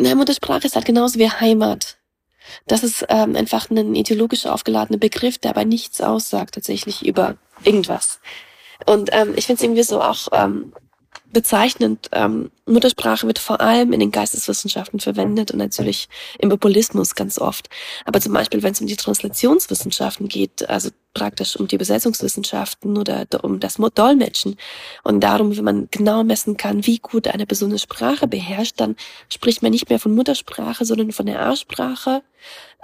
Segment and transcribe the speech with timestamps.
[0.00, 1.98] Na, Muttersprache ist halt genauso wie Heimat.
[2.66, 8.20] Das ist ähm, einfach ein ideologisch aufgeladener Begriff, der aber nichts aussagt tatsächlich über irgendwas.
[8.86, 10.72] Und ähm, ich finde es irgendwie so auch ähm,
[11.32, 12.08] bezeichnend.
[12.12, 16.08] Ähm, Muttersprache wird vor allem in den Geisteswissenschaften verwendet und natürlich
[16.38, 17.68] im Populismus ganz oft.
[18.04, 23.26] Aber zum Beispiel, wenn es um die Translationswissenschaften geht, also praktisch um die Übersetzungswissenschaften oder
[23.42, 24.56] um das Dolmetschen
[25.02, 28.96] und darum, wenn man genau messen kann, wie gut eine Person eine Sprache beherrscht, dann
[29.28, 32.22] spricht man nicht mehr von Muttersprache, sondern von der A-Sprache.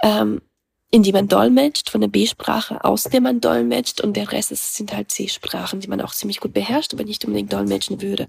[0.03, 0.41] Ähm,
[0.89, 4.75] in die man dolmetscht, von der B-Sprache aus der man dolmetscht und der Rest ist,
[4.75, 8.27] sind halt C-Sprachen, die man auch ziemlich gut beherrscht, aber nicht unbedingt dolmetschen würde.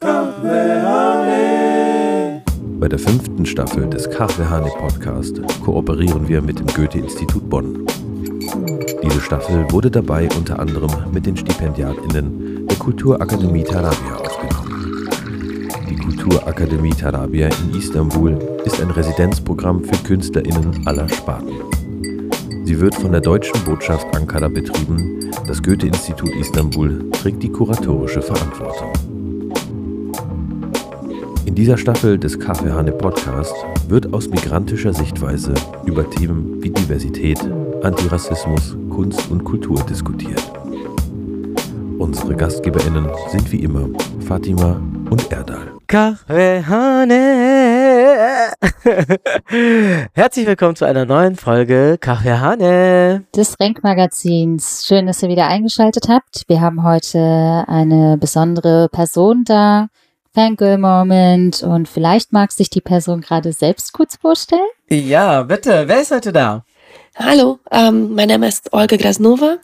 [2.80, 7.86] Bei der fünften Staffel des Kaffeehane Podcast kooperieren wir mit dem Goethe-Institut Bonn.
[9.02, 15.08] Diese Staffel wurde dabei unter anderem mit den StipendiatInnen der Kulturakademie Tarabia aufgenommen.
[15.88, 21.67] Die Kulturakademie Tarabia in Istanbul ist ein Residenzprogramm für KünstlerInnen aller Sparten.
[22.68, 25.30] Sie wird von der deutschen Botschaft Ankara betrieben.
[25.46, 28.92] Das Goethe-Institut Istanbul trägt die kuratorische Verantwortung.
[31.46, 33.54] In dieser Staffel des Kaffeehane Podcast
[33.88, 35.54] wird aus migrantischer Sichtweise
[35.86, 37.40] über Themen wie Diversität,
[37.82, 40.52] Antirassismus, Kunst und Kultur diskutiert.
[41.96, 43.88] Unsere GastgeberInnen sind wie immer
[44.20, 44.78] Fatima
[45.08, 45.68] und Erdal.
[45.86, 47.67] Kaffeehane!
[50.14, 54.84] Herzlich willkommen zu einer neuen Folge Kaffeehane des Renkmagazins.
[54.84, 56.42] Schön, dass ihr wieder eingeschaltet habt.
[56.48, 59.88] Wir haben heute eine besondere Person da.
[60.34, 64.68] Fangirl-Moment und vielleicht mag sich die Person gerade selbst kurz vorstellen.
[64.88, 65.84] Ja, bitte.
[65.86, 66.64] Wer ist heute da?
[67.16, 69.58] Hallo, ähm, mein Name ist Olga Grasnova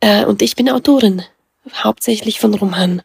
[0.00, 1.22] äh, und ich bin Autorin,
[1.72, 3.02] hauptsächlich von Romanen.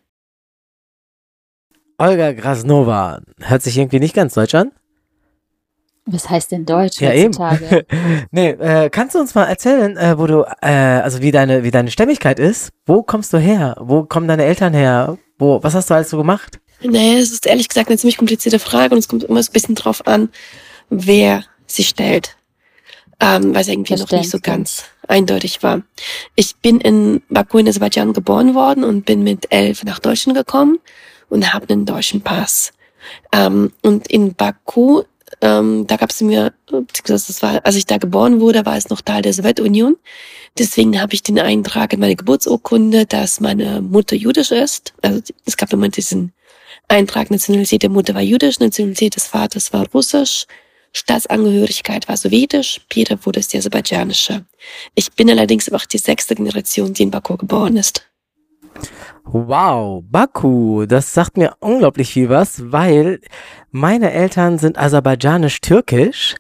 [1.98, 3.22] Olga Grasnova.
[3.40, 4.72] Hört sich irgendwie nicht ganz deutsch an.
[6.12, 7.86] Was heißt denn Deutsch ja, heutzutage?
[7.90, 8.28] Eben.
[8.32, 11.72] nee, äh, kannst du uns mal erzählen, äh, wo du, äh, also wie deine, wie
[11.72, 12.72] deine Stämmigkeit ist?
[12.86, 13.76] Wo kommst du her?
[13.80, 15.18] Wo kommen deine Eltern her?
[15.38, 16.60] Wo, was hast du alles so gemacht?
[16.82, 19.54] Naja, es ist ehrlich gesagt eine ziemlich komplizierte Frage und es kommt immer so ein
[19.54, 20.30] bisschen drauf an,
[20.90, 22.36] wer sie stellt.
[23.22, 25.82] Ähm, weil es irgendwie noch nicht so ganz eindeutig war.
[26.36, 30.80] Ich bin in Baku in Aserbaidschan geboren worden und bin mit elf nach Deutschland gekommen
[31.28, 32.72] und habe einen deutschen Pass.
[33.34, 35.04] Ähm, und in Baku,
[35.42, 36.54] ähm, da gab es mir,
[37.06, 39.98] das war, als ich da geboren wurde, war es noch Teil der Sowjetunion.
[40.58, 44.94] Deswegen habe ich den Eintrag in meine Geburtsurkunde, dass meine Mutter jüdisch ist.
[45.02, 46.34] Also es gab immer diesen
[46.88, 50.46] Eintrag, Nationalität der Mutter war jüdisch, Nationalität des Vaters war russisch,
[50.92, 54.46] Staatsangehörigkeit war sowjetisch, Peter wurde es aserbaidschanische.
[54.96, 58.10] Ich bin allerdings auch die sechste Generation, die in Baku geboren ist.
[59.32, 63.20] Wow, Baku, das sagt mir unglaublich viel was, weil
[63.70, 66.36] meine Eltern sind aserbaidschanisch-türkisch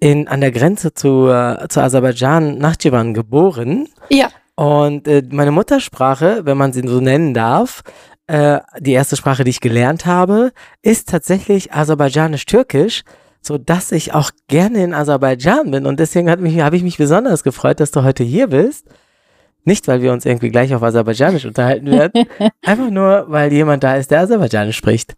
[0.00, 3.88] in, an der Grenze zu, äh, zu Aserbaidschan Nachtschivan geboren.
[4.10, 4.28] Ja.
[4.54, 7.82] Und äh, meine Muttersprache, wenn man sie so nennen darf,
[8.26, 13.04] äh, die erste Sprache, die ich gelernt habe, ist tatsächlich aserbaidschanisch-türkisch,
[13.40, 15.86] so dass ich auch gerne in Aserbaidschan bin.
[15.86, 18.86] Und deswegen habe ich mich besonders gefreut, dass du heute hier bist
[19.66, 22.26] nicht, weil wir uns irgendwie gleich auf Aserbaidschanisch unterhalten werden,
[22.62, 25.16] einfach nur, weil jemand da ist, der Aserbaidschanisch spricht.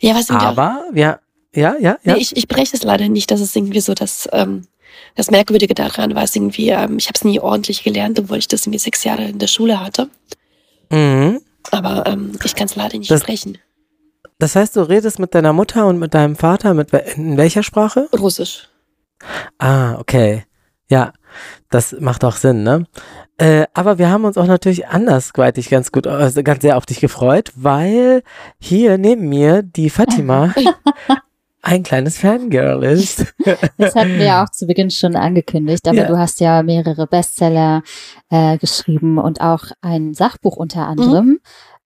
[0.00, 1.18] Ja, was sind Aber, ja,
[1.54, 2.14] ja, ja, ja.
[2.14, 3.30] Nee, ich, ich breche es leider nicht.
[3.30, 4.66] Das ist irgendwie so das, ähm,
[5.14, 8.48] das Merkwürdige daran war es irgendwie, ähm, ich habe es nie ordentlich gelernt, obwohl ich
[8.48, 10.08] das irgendwie sechs Jahre in der Schule hatte.
[10.90, 11.40] Mhm.
[11.70, 13.58] Aber ähm, ich kann es leider nicht das, sprechen.
[14.38, 18.08] Das heißt, du redest mit deiner Mutter und mit deinem Vater mit in welcher Sprache?
[18.16, 18.68] Russisch.
[19.58, 20.44] Ah, okay.
[20.88, 21.12] Ja,
[21.70, 22.86] das macht auch Sinn, ne?
[23.38, 27.00] Äh, aber wir haben uns auch natürlich andersweitig ganz gut, also ganz sehr auf dich
[27.00, 28.22] gefreut, weil
[28.58, 30.52] hier neben mir die Fatima
[31.62, 33.26] ein kleines Fangirl ist.
[33.76, 36.06] Das hatten wir ja auch zu Beginn schon angekündigt, aber ja.
[36.08, 37.82] du hast ja mehrere Bestseller
[38.28, 41.26] äh, geschrieben und auch ein Sachbuch unter anderem.
[41.26, 41.40] Mhm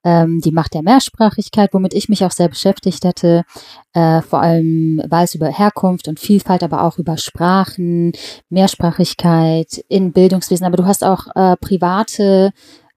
[0.04, 3.44] ähm, die Macht der Mehrsprachigkeit, womit ich mich auch sehr beschäftigt hatte.
[3.92, 8.12] Äh, vor allem war es über Herkunft und Vielfalt, aber auch über Sprachen,
[8.48, 10.66] Mehrsprachigkeit in Bildungswesen.
[10.66, 12.52] Aber du hast auch äh, private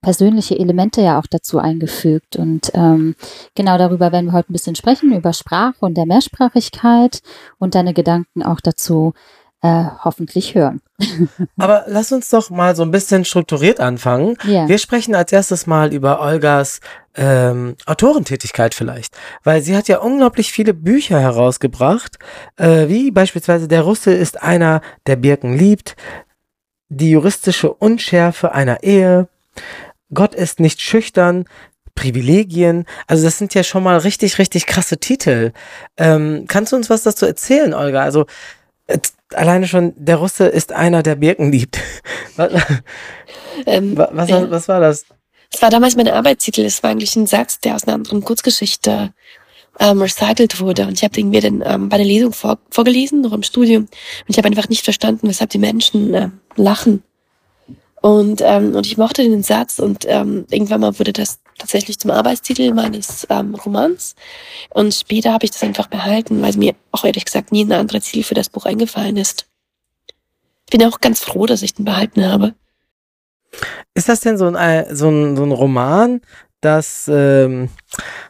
[0.06, 2.36] persönliche Elemente ja auch dazu eingefügt.
[2.36, 3.16] Und ähm,
[3.56, 7.22] genau darüber werden wir heute ein bisschen sprechen, über Sprache und der Mehrsprachigkeit
[7.58, 9.14] und deine Gedanken auch dazu
[9.62, 10.82] äh, hoffentlich hören.
[11.58, 14.38] Aber lass uns doch mal so ein bisschen strukturiert anfangen.
[14.46, 14.68] Yeah.
[14.68, 16.80] Wir sprechen als erstes mal über Olgas
[17.16, 22.20] ähm, Autorentätigkeit vielleicht, weil sie hat ja unglaublich viele Bücher herausgebracht,
[22.58, 25.96] äh, wie beispielsweise Der Russe ist einer, der Birken liebt,
[26.90, 29.28] die juristische Unschärfe einer Ehe,
[30.14, 31.46] Gott ist nicht schüchtern,
[31.96, 32.86] Privilegien.
[33.08, 35.54] Also das sind ja schon mal richtig, richtig krasse Titel.
[35.98, 38.04] Ähm, kannst du uns was dazu erzählen, Olga?
[38.04, 38.26] Also
[38.88, 39.00] äh,
[39.34, 41.80] alleine schon, der Russe ist einer, der Birken liebt.
[42.36, 42.52] was,
[43.66, 45.06] ähm, was, was, was war das?
[45.52, 46.62] Es war damals mein Arbeitstitel.
[46.62, 49.14] Es war eigentlich ein Satz, der aus einer anderen Kurzgeschichte
[49.80, 50.88] ähm, recycelt wurde.
[50.88, 53.84] Und ich habe den mir dann ähm, bei der Lesung vor, vorgelesen, noch im Studium.
[53.84, 53.90] Und
[54.28, 57.04] ich habe einfach nicht verstanden, weshalb die Menschen äh, lachen.
[58.06, 62.12] Und, ähm, und ich mochte den Satz und ähm, irgendwann mal wurde das tatsächlich zum
[62.12, 64.14] Arbeitstitel meines ähm, Romans.
[64.70, 68.02] Und später habe ich das einfach behalten, weil mir auch ehrlich gesagt nie ein anderer
[68.02, 69.48] Ziel für das Buch eingefallen ist.
[70.68, 72.54] Ich bin auch ganz froh, dass ich den behalten habe.
[73.96, 76.22] Ist das denn so ein, so ein, so ein Roman,
[76.66, 77.70] das ähm,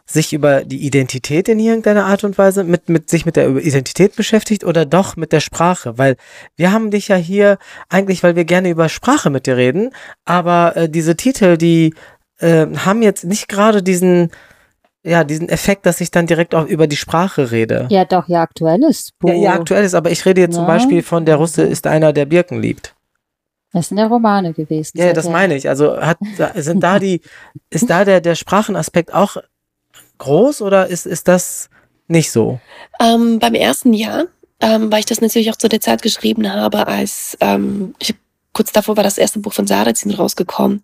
[0.04, 4.14] sich über die Identität in irgendeiner Art und Weise mit, mit sich mit der Identität
[4.14, 5.98] beschäftigt oder doch mit der Sprache?
[5.98, 6.16] Weil
[6.56, 9.90] wir haben dich ja hier eigentlich, weil wir gerne über Sprache mit dir reden,
[10.24, 11.94] aber äh, diese Titel, die
[12.38, 14.30] äh, haben jetzt nicht gerade diesen
[15.02, 17.86] ja, diesen Effekt, dass ich dann direkt auch über die Sprache rede.
[17.90, 19.12] Ja, doch, ja, aktuell ist.
[19.22, 20.58] Ja, ja, aktuell ist, aber ich rede jetzt ja.
[20.58, 22.95] zum Beispiel von der Russe ist einer, der Birken liebt.
[23.76, 24.98] Das sind ja Romane gewesen.
[24.98, 25.68] Ja, das meine ich.
[25.68, 26.18] Also hat,
[26.54, 27.20] sind da die,
[27.70, 29.36] ist da der, der Sprachenaspekt auch
[30.18, 31.68] groß oder ist, ist das
[32.08, 32.60] nicht so?
[33.00, 34.24] Ähm, beim ersten Jahr,
[34.60, 38.14] ähm, weil ich das natürlich auch zu der Zeit geschrieben habe, als ähm, ich,
[38.52, 40.82] kurz davor war das erste Buch von Sarrazin rausgekommen.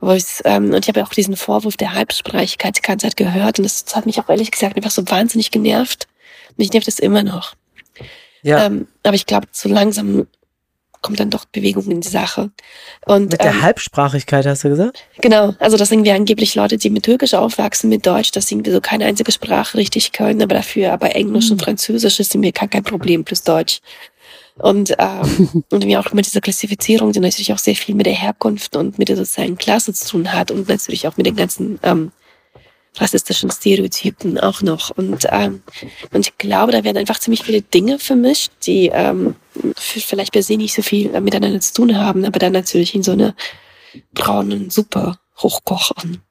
[0.00, 3.16] Wo ich, ähm, und ich habe ja auch diesen Vorwurf der Halbsprachigkeit die ganze Zeit
[3.16, 6.08] gehört und das hat mich auch ehrlich gesagt einfach so wahnsinnig genervt.
[6.56, 7.54] Mich nervt es immer noch.
[8.42, 8.66] Ja.
[8.66, 10.26] Ähm, aber ich glaube, so langsam
[11.04, 12.50] kommt dann doch Bewegung in die Sache.
[13.06, 15.04] Und, mit der ähm, Halbsprachigkeit hast du gesagt?
[15.20, 18.64] Genau, also das sind wir angeblich Leute, die mit Türkisch aufwachsen, mit Deutsch, das sind
[18.64, 21.52] wir so keine einzige Sprache richtig können, aber dafür aber Englisch mhm.
[21.52, 23.80] und Französisch ist mir gar kein Problem, plus Deutsch.
[24.56, 28.14] Und, ähm, und wir auch mit dieser Klassifizierung, die natürlich auch sehr viel mit der
[28.14, 31.78] Herkunft und mit der sozialen Klasse zu tun hat und natürlich auch mit den ganzen
[31.82, 32.12] ähm,
[32.96, 34.90] rassistischen Stereotypen auch noch.
[34.90, 35.62] Und, ähm,
[36.12, 39.34] und ich glaube, da werden einfach ziemlich viele Dinge vermischt, die ähm,
[39.76, 43.12] vielleicht per se nicht so viel miteinander zu tun haben, aber dann natürlich in so
[43.12, 43.34] einer
[44.12, 46.22] braunen Suppe hochkochen.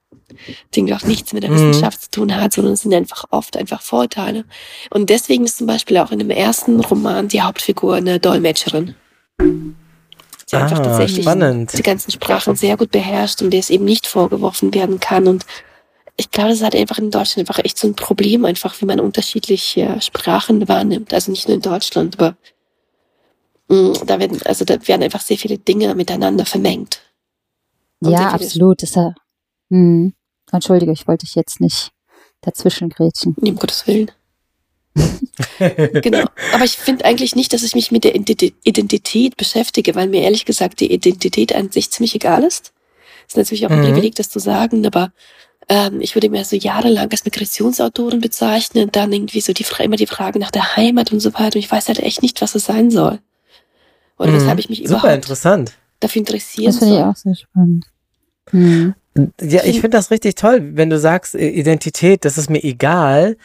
[0.74, 1.70] Die auch nichts mit der mhm.
[1.70, 4.46] Wissenschaft zu tun hat, sondern es sind einfach oft einfach Vorteile.
[4.90, 8.96] Und deswegen ist zum Beispiel auch in dem ersten Roman die Hauptfigur eine Dolmetscherin.
[9.40, 11.78] Die ah, einfach tatsächlich spannend.
[11.78, 15.46] die ganzen Sprachen sehr gut beherrscht und der es eben nicht vorgeworfen werden kann und
[16.16, 19.00] ich glaube, das hat einfach in Deutschland einfach echt so ein Problem, einfach wie man
[19.00, 21.14] unterschiedliche Sprachen wahrnimmt.
[21.14, 22.38] Also nicht nur in Deutschland, aber
[23.70, 27.02] mh, mm, da werden, also da werden einfach sehr viele Dinge miteinander vermengt.
[28.02, 28.84] ja, absolut.
[28.84, 29.12] Das, äh,
[29.70, 30.12] mh.
[30.52, 31.92] Entschuldige, ich wollte dich jetzt nicht
[32.42, 33.36] dazwischen grätschen.
[33.40, 34.12] Nee, um Gottes Willen.
[35.58, 36.26] genau.
[36.54, 40.46] Aber ich finde eigentlich nicht, dass ich mich mit der Identität beschäftige, weil mir ehrlich
[40.46, 42.73] gesagt die Identität an sich ziemlich egal ist.
[43.34, 43.86] Ist natürlich auch ein mhm.
[43.86, 45.12] Privileg, das zu sagen, aber
[45.68, 50.06] ähm, ich würde mir so jahrelang als Migrationsautorin bezeichnen, dann irgendwie so die, immer die
[50.06, 51.56] Frage nach der Heimat und so weiter.
[51.56, 53.20] Und ich weiß halt echt nicht, was es sein soll.
[54.20, 54.36] Oder mhm.
[54.36, 55.74] weshalb ich mich Super überhaupt interessant.
[56.00, 57.86] dafür interessieren Das finde ich auch sehr spannend.
[58.52, 58.94] Mhm.
[59.16, 63.38] Ja, ich finde das richtig toll, wenn du sagst, Identität, das ist mir egal.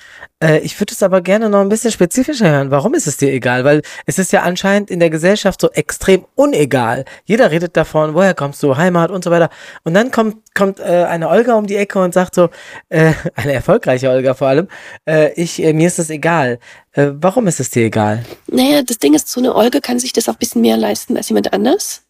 [0.43, 2.71] Äh, ich würde es aber gerne noch ein bisschen spezifischer hören.
[2.71, 3.65] Warum ist es dir egal?
[3.65, 7.05] Weil es ist ja anscheinend in der Gesellschaft so extrem unegal.
[7.27, 9.51] Jeder redet davon, woher kommst du, Heimat und so weiter.
[9.85, 12.49] Und dann kommt, kommt äh, eine Olga um die Ecke und sagt so,
[12.89, 14.69] äh, eine erfolgreiche Olga vor allem,
[15.07, 16.61] äh, ich, äh, mir ist das egal.
[16.93, 18.25] Äh, warum ist es dir egal?
[18.47, 21.15] Naja, das Ding ist, so eine Olga kann sich das auch ein bisschen mehr leisten
[21.19, 22.05] als jemand anders,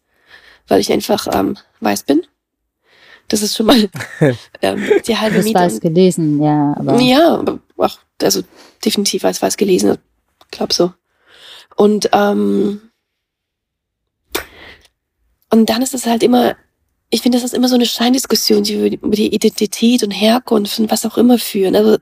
[0.69, 2.21] weil ich einfach ähm, weiß bin
[3.29, 3.89] das ist schon mal
[4.61, 5.53] ähm, die halbe Miete.
[5.53, 6.75] Du hast was gelesen, ja.
[6.77, 8.41] Aber ja, aber auch, also
[8.83, 9.97] definitiv als was gelesen,
[10.51, 10.93] glaub so.
[11.75, 12.81] Und ähm,
[15.51, 16.55] und dann ist es halt immer,
[17.09, 20.91] ich finde, das ist immer so eine Scheindiskussion, die über die Identität und Herkunft und
[20.91, 21.75] was auch immer führen.
[21.75, 21.97] Also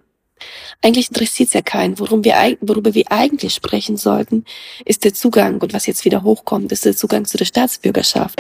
[0.82, 2.00] eigentlich interessiert es ja keinen.
[2.00, 4.46] Worum wir, worüber wir eigentlich sprechen sollten,
[4.86, 5.60] ist der Zugang.
[5.62, 8.40] Und was jetzt wieder hochkommt, ist der Zugang zu der Staatsbürgerschaft.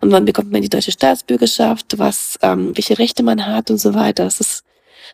[0.00, 3.94] Und wann bekommt man die deutsche Staatsbürgerschaft, was, ähm, welche Rechte man hat und so
[3.94, 4.24] weiter.
[4.24, 4.64] Das ist,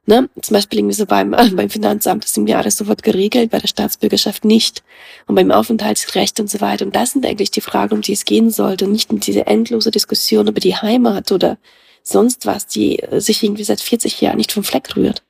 [0.07, 3.59] ne, zum Beispiel irgendwie so beim, äh, beim Finanzamt ist irgendwie alles sofort geregelt, bei
[3.59, 4.83] der Staatsbürgerschaft nicht.
[5.27, 6.87] Und beim Aufenthaltsrecht und so weiter.
[6.87, 8.87] Und das sind eigentlich die Fragen, um die es gehen sollte.
[8.87, 11.59] Und nicht um diese endlose Diskussion über die Heimat oder
[12.03, 15.23] sonst was, die sich irgendwie seit 40 Jahren nicht vom Fleck rührt.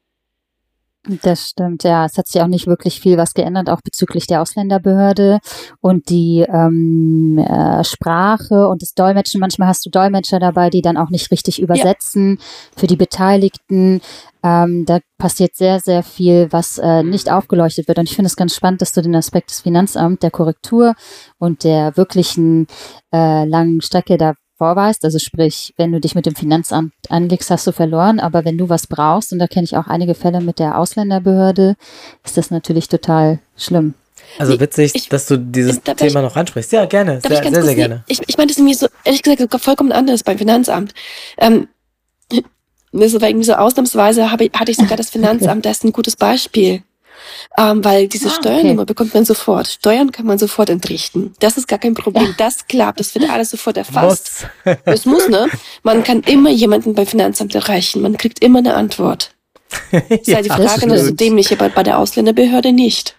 [1.22, 2.06] Das stimmt, ja.
[2.06, 5.40] Es hat sich auch nicht wirklich viel was geändert, auch bezüglich der Ausländerbehörde
[5.80, 9.40] und die ähm, äh, Sprache und das Dolmetschen.
[9.40, 12.44] Manchmal hast du Dolmetscher dabei, die dann auch nicht richtig übersetzen ja.
[12.76, 14.00] für die Beteiligten.
[14.44, 17.98] Ähm, da passiert sehr, sehr viel, was äh, nicht aufgeleuchtet wird.
[17.98, 20.94] Und ich finde es ganz spannend, dass du den Aspekt des Finanzamts, der Korrektur
[21.38, 22.68] und der wirklichen
[23.12, 27.66] äh, langen Strecke da vorweist, also sprich, wenn du dich mit dem Finanzamt anlegst, hast
[27.66, 30.60] du verloren, aber wenn du was brauchst, und da kenne ich auch einige Fälle mit
[30.60, 31.74] der Ausländerbehörde,
[32.22, 33.94] ist das natürlich total schlimm.
[34.38, 36.70] Also witzig, ich, dass du dieses Thema ich, noch ansprichst.
[36.70, 38.04] Ja, gerne, sehr, sehr, sehr gerne.
[38.06, 40.94] Ich, ich meine, das ist irgendwie so, ehrlich gesagt, vollkommen anders beim Finanzamt.
[41.38, 41.66] Ähm,
[42.92, 46.14] das war irgendwie so ausnahmsweise, habe, hatte ich sogar das Finanzamt, das ist ein gutes
[46.14, 46.84] Beispiel.
[47.58, 48.86] Ähm, weil diese ah, Steuernummer okay.
[48.86, 49.66] bekommt man sofort.
[49.66, 51.34] Steuern kann man sofort entrichten.
[51.40, 52.34] Das ist gar kein Problem.
[52.38, 53.00] Das klappt.
[53.00, 54.46] Das wird alles sofort erfasst.
[54.64, 54.76] Muss.
[54.84, 55.48] Das muss, ne?
[55.82, 58.02] Man kann immer jemanden beim Finanzamt erreichen.
[58.02, 59.30] Man kriegt immer eine Antwort.
[59.90, 63.16] Das ist ja, die Frage, das ist dämlich, aber bei der Ausländerbehörde nicht.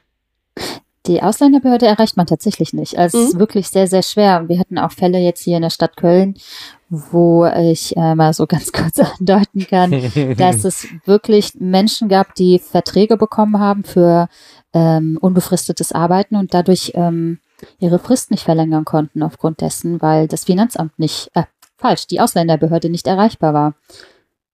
[1.05, 2.97] Die Ausländerbehörde erreicht man tatsächlich nicht.
[2.97, 3.23] Also mhm.
[3.23, 4.47] es ist wirklich sehr, sehr schwer.
[4.47, 6.35] Wir hatten auch Fälle jetzt hier in der Stadt Köln,
[6.93, 9.91] wo ich äh, mal so ganz kurz andeuten kann,
[10.37, 14.27] dass es wirklich Menschen gab, die Verträge bekommen haben für
[14.73, 17.39] ähm, unbefristetes Arbeiten und dadurch ähm,
[17.79, 21.43] ihre Frist nicht verlängern konnten aufgrund dessen, weil das Finanzamt nicht, äh,
[21.77, 23.73] falsch, die Ausländerbehörde nicht erreichbar war.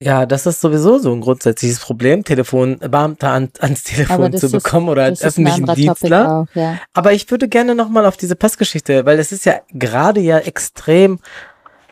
[0.02, 4.92] Ja, das ist sowieso so ein grundsätzliches Problem, Telefonbeamte an, ans Telefon zu bekommen ist,
[4.92, 6.48] oder als öffentlichen Dienstler.
[6.50, 6.78] Auch, ja.
[6.94, 11.20] Aber ich würde gerne nochmal auf diese Passgeschichte, weil es ist ja gerade ja extrem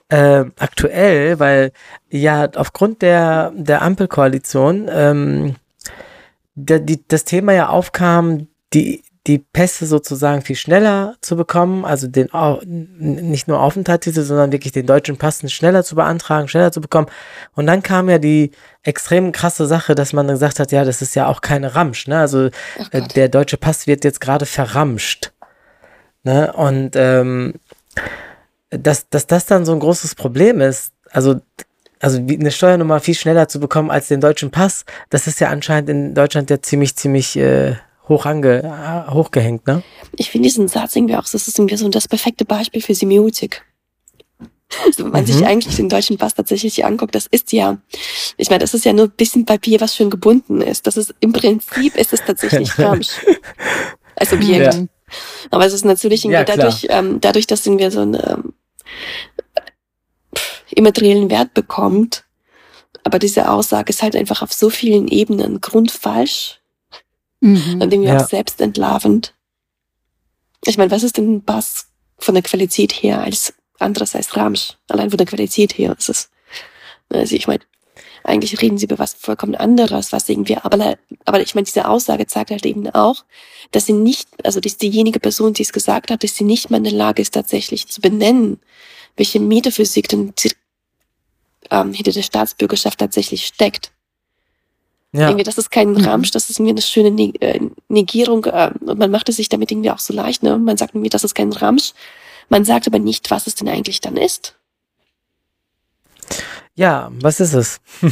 [0.10, 1.72] äh, aktuell, weil
[2.10, 5.56] ja aufgrund der, der Ampelkoalition ähm,
[6.56, 12.08] der, die, das Thema ja aufkam, die die Pässe sozusagen viel schneller zu bekommen, also
[12.08, 12.30] den
[12.98, 17.08] nicht nur Aufenthaltstitel, sondern wirklich den deutschen Pass schneller zu beantragen, schneller zu bekommen.
[17.54, 18.52] Und dann kam ja die
[18.84, 22.20] extrem krasse Sache, dass man gesagt hat, ja, das ist ja auch keine Ramsch, ne?
[22.20, 22.50] Also
[22.92, 25.34] äh, der deutsche Pass wird jetzt gerade verramscht.
[26.24, 26.52] Ne?
[26.54, 27.56] Und ähm,
[28.70, 31.40] dass, dass das dann so ein großes Problem ist, also
[32.00, 35.90] also eine Steuernummer viel schneller zu bekommen als den deutschen Pass, das ist ja anscheinend
[35.90, 37.76] in Deutschland ja ziemlich, ziemlich äh,
[38.08, 39.84] hoch ange, hochgehängt, ne?
[40.16, 43.64] Ich finde diesen Satz irgendwie auch, das ist irgendwie so das perfekte Beispiel für Semiotik.
[44.86, 45.28] Also wenn man mhm.
[45.28, 47.78] sich eigentlich den deutschen Pass tatsächlich anguckt, das ist ja,
[48.36, 50.88] ich meine, das ist ja nur ein bisschen Papier, was schön gebunden ist.
[50.88, 53.10] Das ist im Prinzip ist es tatsächlich Ramsch
[54.16, 54.74] als Objekt.
[54.74, 54.86] Ja.
[55.52, 58.54] Aber es ist natürlich irgendwie ja, dadurch, ähm, dadurch, dass wir so einen ähm,
[60.72, 62.24] immateriellen Wert bekommt.
[63.04, 66.60] Aber diese Aussage ist halt einfach auf so vielen Ebenen grundfalsch
[67.40, 67.82] Mhm.
[67.82, 68.18] Und irgendwie ja.
[68.18, 69.34] auch selbst entlarvend.
[70.66, 74.74] Ich meine, was ist denn ein Bass von der Qualität her als anderes als Ramsch?
[74.88, 76.30] Allein von der Qualität her ist es.
[77.10, 77.64] Also ich meine,
[78.28, 82.28] eigentlich reden sie über was vollkommen anderes, was irgendwie, aber, aber ich meine, diese Aussage
[82.28, 83.24] zeigt halt eben auch,
[83.72, 86.78] dass sie nicht, also dass diejenige Person, die es gesagt hat, dass sie nicht mal
[86.78, 88.60] in der Lage ist, tatsächlich zu benennen,
[89.16, 90.34] welche Metaphysik denn
[91.72, 93.92] ähm, hinter der Staatsbürgerschaft tatsächlich steckt.
[95.14, 95.30] Ja.
[95.30, 96.04] Irgendwie, das ist kein mhm.
[96.04, 99.72] Ramsch, das ist mir eine schöne äh, Negierung äh, und man macht es sich damit
[99.72, 100.44] irgendwie auch so leicht.
[100.44, 100.58] Ne?
[100.58, 101.94] Man sagt irgendwie, das ist kein Ramsch.
[102.50, 104.56] Man sagt aber nicht, was es denn eigentlich dann ist.
[106.78, 107.82] Ja, was ist es?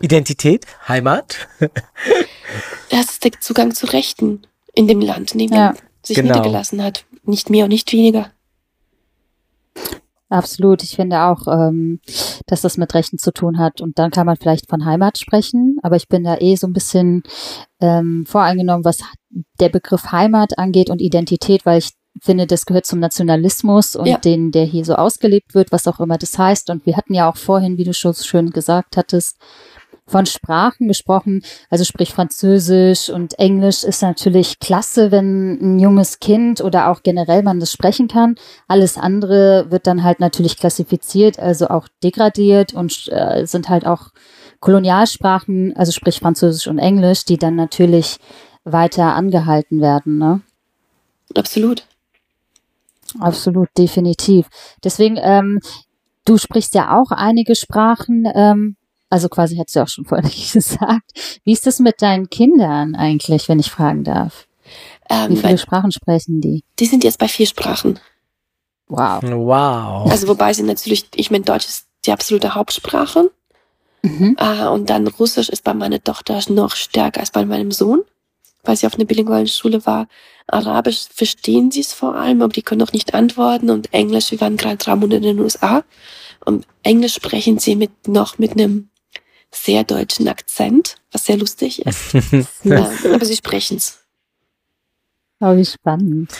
[0.00, 0.64] Identität?
[0.86, 1.48] Heimat?
[2.90, 5.58] das ist der Zugang zu Rechten in dem Land, in dem ja.
[5.66, 6.36] man sich genau.
[6.36, 7.04] niedergelassen hat.
[7.24, 8.30] Nicht mehr und nicht weniger.
[10.28, 10.84] Absolut.
[10.84, 11.98] Ich finde auch, ähm,
[12.46, 13.80] dass das mit Rechten zu tun hat.
[13.80, 15.78] Und dann kann man vielleicht von Heimat sprechen.
[15.82, 17.24] Aber ich bin da eh so ein bisschen
[17.80, 19.00] ähm, voreingenommen, was
[19.58, 24.18] der Begriff Heimat angeht und Identität, weil ich finde, das gehört zum Nationalismus und ja.
[24.18, 26.70] den, der hier so ausgelebt wird, was auch immer das heißt.
[26.70, 29.36] Und wir hatten ja auch vorhin, wie du schon so schön gesagt hattest,
[30.10, 36.60] von Sprachen gesprochen, also sprich Französisch und Englisch ist natürlich klasse, wenn ein junges Kind
[36.60, 38.34] oder auch generell man das sprechen kann.
[38.66, 44.08] Alles andere wird dann halt natürlich klassifiziert, also auch degradiert und äh, sind halt auch
[44.58, 48.18] Kolonialsprachen, also sprich Französisch und Englisch, die dann natürlich
[48.64, 50.18] weiter angehalten werden.
[50.18, 50.40] Ne?
[51.34, 51.84] Absolut.
[53.18, 54.46] Absolut, definitiv.
[54.84, 55.60] Deswegen, ähm,
[56.24, 58.26] du sprichst ja auch einige Sprachen.
[58.34, 58.76] Ähm,
[59.08, 61.40] also quasi hast du auch schon vorhin gesagt.
[61.44, 64.46] Wie ist das mit deinen Kindern eigentlich, wenn ich fragen darf?
[65.08, 66.62] Ähm, Wie viele Sprachen sprechen die?
[66.78, 67.98] Die sind jetzt bei vier Sprachen.
[68.86, 69.22] Wow.
[69.22, 70.10] Wow.
[70.10, 73.30] Also wobei sie natürlich, ich meine, Deutsch ist die absolute Hauptsprache.
[74.02, 74.36] Mhm.
[74.38, 78.02] Äh, und dann Russisch ist bei meiner Tochter noch stärker als bei meinem Sohn,
[78.64, 80.06] weil sie auf einer bilingualen Schule war.
[80.46, 83.70] Arabisch verstehen sie es vor allem, aber die können noch nicht antworten.
[83.70, 85.84] Und Englisch, wir waren gerade drei Monate in den USA.
[86.44, 88.88] Und Englisch sprechen sie mit noch mit einem
[89.52, 92.14] sehr deutschen Akzent, was sehr lustig ist.
[92.64, 93.98] ja, aber sie sprechen es.
[95.40, 96.32] Oh, wie spannend.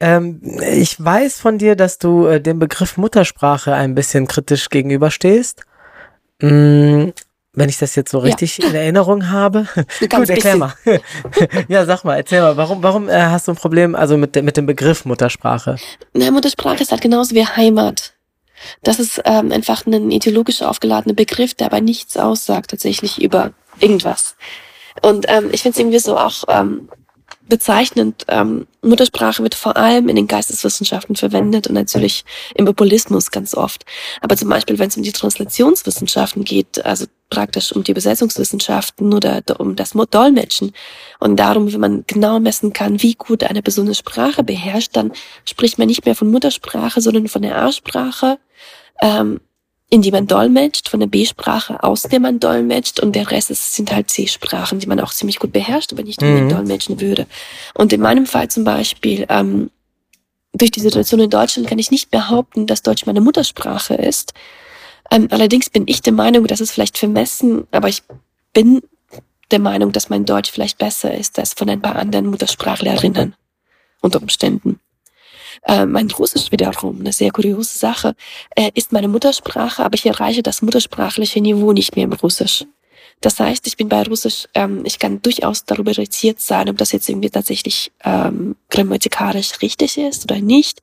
[0.00, 0.40] Ähm,
[0.72, 5.62] ich weiß von dir, dass du äh, dem Begriff Muttersprache ein bisschen kritisch gegenüberstehst.
[6.40, 7.10] Mm,
[7.54, 8.68] wenn ich das jetzt so richtig ja.
[8.68, 9.66] in Erinnerung habe.
[10.00, 10.74] Gut, erklär mal.
[11.68, 14.56] ja, sag mal, erzähl mal, warum, warum äh, hast du ein Problem also mit, mit
[14.56, 15.76] dem Begriff Muttersprache?
[16.12, 18.12] Na, Muttersprache ist halt genauso wie Heimat.
[18.82, 24.36] Das ist ähm, einfach ein ideologisch aufgeladener Begriff, der aber nichts aussagt tatsächlich über irgendwas.
[25.02, 26.88] Und ähm, ich finde es irgendwie so auch ähm,
[27.48, 28.24] bezeichnend.
[28.28, 32.24] Ähm, Muttersprache wird vor allem in den Geisteswissenschaften verwendet und natürlich
[32.54, 33.84] im Populismus ganz oft.
[34.20, 39.42] Aber zum Beispiel, wenn es um die Translationswissenschaften geht, also praktisch um die Übersetzungswissenschaften oder
[39.58, 40.72] um das Dolmetschen
[41.18, 45.12] und darum, wenn man genau messen kann, wie gut eine Person eine Sprache beherrscht, dann
[45.44, 48.38] spricht man nicht mehr von Muttersprache, sondern von der A-Sprache.
[49.00, 49.40] Ähm,
[49.90, 53.74] in die man dolmetscht, von der B-Sprache aus der man dolmetscht und der Rest ist,
[53.74, 56.56] sind halt C-Sprachen, die man auch ziemlich gut beherrscht, aber nicht unbedingt mhm.
[56.56, 57.26] dolmetschen würde.
[57.74, 59.70] Und in meinem Fall zum Beispiel, ähm,
[60.52, 64.32] durch die Situation in Deutschland kann ich nicht behaupten, dass Deutsch meine Muttersprache ist.
[65.10, 68.02] Ähm, allerdings bin ich der Meinung, das ist vielleicht vermessen, aber ich
[68.52, 68.82] bin
[69.50, 73.34] der Meinung, dass mein Deutsch vielleicht besser ist als von ein paar anderen Muttersprachlerinnen
[74.00, 74.80] unter Umständen.
[75.66, 78.14] Äh, mein Russisch wiederum, eine sehr kuriose Sache,
[78.54, 82.64] äh, ist meine Muttersprache, aber ich erreiche das muttersprachliche Niveau nicht mehr im Russisch.
[83.20, 86.92] Das heißt, ich bin bei Russisch, ähm, ich kann durchaus darüber irritiert sein, ob das
[86.92, 90.82] jetzt irgendwie tatsächlich ähm, grammatikalisch richtig ist oder nicht.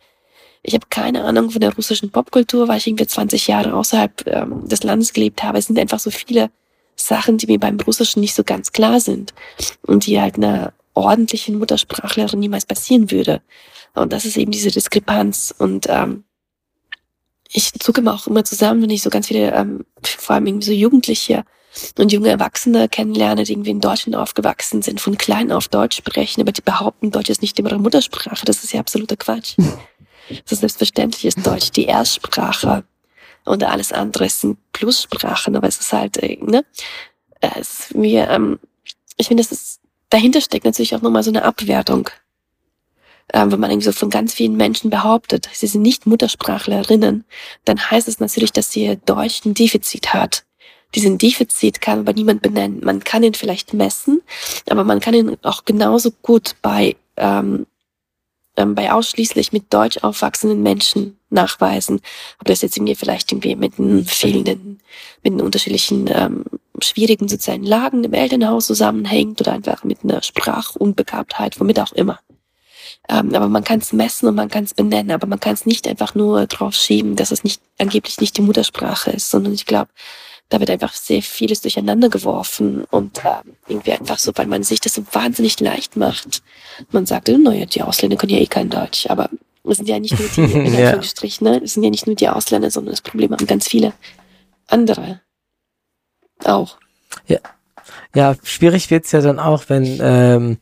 [0.64, 4.68] Ich habe keine Ahnung von der russischen Popkultur, weil ich irgendwie 20 Jahre außerhalb ähm,
[4.68, 5.58] des Landes gelebt habe.
[5.58, 6.50] Es sind einfach so viele
[6.96, 9.34] Sachen, die mir beim Russischen nicht so ganz klar sind
[9.86, 13.42] und die halt einer ordentlichen Muttersprachlerin niemals passieren würde.
[13.94, 15.54] Und das ist eben diese Diskrepanz.
[15.58, 16.24] Und ähm,
[17.50, 20.68] ich zucke mir auch immer zusammen, wenn ich so ganz viele, ähm, vor allem irgendwie
[20.68, 21.44] so Jugendliche
[21.98, 26.42] und junge Erwachsene kennenlerne, die irgendwie in Deutschland aufgewachsen sind, von klein auf Deutsch sprechen,
[26.42, 28.46] aber die behaupten, Deutsch ist nicht ihre Muttersprache.
[28.46, 29.56] Das ist ja absoluter Quatsch.
[30.46, 32.86] Das ist selbstverständlich ist Deutsch die Erstsprache
[33.44, 36.64] und alles andere sind Plussprachen, aber es ist halt, äh, ne?
[37.42, 38.58] Es ist mir, ähm,
[39.18, 39.81] ich finde, es ist,
[40.12, 42.10] dahinter steckt natürlich auch nochmal so eine Abwertung
[43.34, 47.26] äh, wenn man irgendwie so von ganz vielen Menschen behauptet, sie sind nicht Muttersprachlerinnen,
[47.66, 50.44] dann heißt es natürlich, dass sie Deutsch ein Defizit hat.
[50.96, 52.82] Diesen Defizit kann aber niemand benennen.
[52.84, 54.22] Man kann ihn vielleicht messen,
[54.70, 57.66] aber man kann ihn auch genauso gut bei, ähm,
[58.62, 62.02] ähm, bei ausschließlich mit Deutsch aufwachsenden Menschen nachweisen.
[62.40, 64.80] Ob das jetzt irgendwie vielleicht irgendwie mit einem fehlenden,
[65.24, 66.46] mit den unterschiedlichen ähm,
[66.82, 72.20] schwierigen sozialen Lagen im Elternhaus zusammenhängt oder einfach mit einer Sprachunbegabtheit, womit auch immer.
[73.10, 75.66] Ähm, aber man kann es messen und man kann es benennen, aber man kann es
[75.66, 79.66] nicht einfach nur drauf schieben, dass es nicht angeblich nicht die Muttersprache ist, sondern ich
[79.66, 79.90] glaube,
[80.52, 84.82] da wird einfach sehr vieles durcheinander geworfen und ähm, irgendwie einfach so, weil man sich
[84.82, 86.44] das so wahnsinnig leicht macht.
[86.92, 89.30] Man sagt, oh, naja, die Ausländer können ja eh kein Deutsch, aber
[89.64, 91.62] es sind ja nicht nur die, in Anführungsstrichen, ne?
[91.64, 93.94] es sind ja nicht nur die Ausländer, sondern das Problem haben ganz viele
[94.68, 95.22] andere
[96.44, 96.78] auch.
[97.28, 97.40] Ja.
[98.14, 100.58] Ja, schwierig wird's ja dann auch, wenn ähm,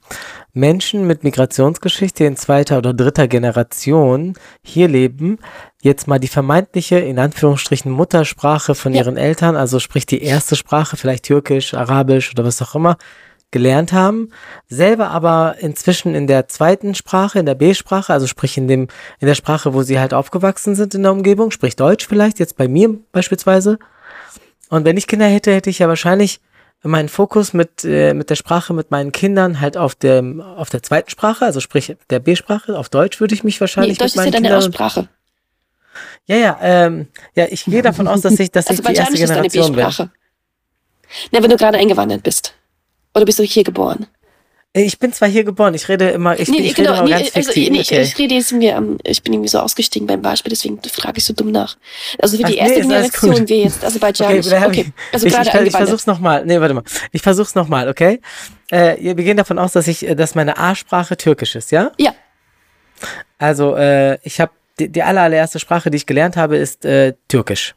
[0.59, 5.39] Menschen mit Migrationsgeschichte in zweiter oder dritter Generation hier leben,
[5.81, 9.01] jetzt mal die vermeintliche, in Anführungsstrichen, Muttersprache von ja.
[9.01, 12.97] ihren Eltern, also sprich die erste Sprache, vielleicht Türkisch, Arabisch oder was auch immer,
[13.51, 14.29] gelernt haben,
[14.67, 18.87] selber aber inzwischen in der zweiten Sprache, in der B-Sprache, also sprich in dem,
[19.19, 22.57] in der Sprache, wo sie halt aufgewachsen sind in der Umgebung, sprich Deutsch vielleicht, jetzt
[22.57, 23.79] bei mir beispielsweise.
[24.69, 26.41] Und wenn ich Kinder hätte, hätte ich ja wahrscheinlich
[26.83, 30.81] meinen Fokus mit, äh, mit der Sprache mit meinen Kindern halt auf dem, auf der
[30.81, 34.17] zweiten Sprache, also sprich der B-Sprache, auf Deutsch würde ich mich wahrscheinlich nee, Deutsch mit
[34.17, 35.09] meinen ist ja deine Aussprache.
[36.25, 39.17] Ja, ja, ähm, ja, ich gehe davon aus, dass ich, dass also ich die erste
[39.17, 39.85] Generation bin.
[41.31, 42.53] Na, wenn du gerade eingewandert bist.
[43.15, 44.07] Oder bist du hier geboren?
[44.73, 47.17] Äh, ich bin zwar hier geboren, ich rede immer, ich, nee, ich genau, rede immer
[47.17, 48.01] nee, ganz also, nee, okay.
[48.01, 51.25] ich, rede jetzt mir, um, ich bin irgendwie so ausgestiegen beim Beispiel, deswegen frage ich
[51.25, 51.77] so dumm nach.
[52.21, 54.37] Also wie die erste nee, Generation, wir jetzt Aserbaidschan.
[54.37, 54.93] Okay, okay.
[55.11, 56.45] also ich, gerade ich, ich versuch's nochmal.
[56.45, 56.83] Nee, warte mal.
[57.11, 58.21] Ich versuch's nochmal, okay?
[58.69, 61.91] Äh, wir gehen davon aus, dass ich, äh, dass meine A-Sprache Türkisch ist, ja?
[61.97, 62.13] Ja.
[63.39, 67.73] Also, äh, ich habe die, die allererste Sprache, die ich gelernt habe, ist äh, Türkisch.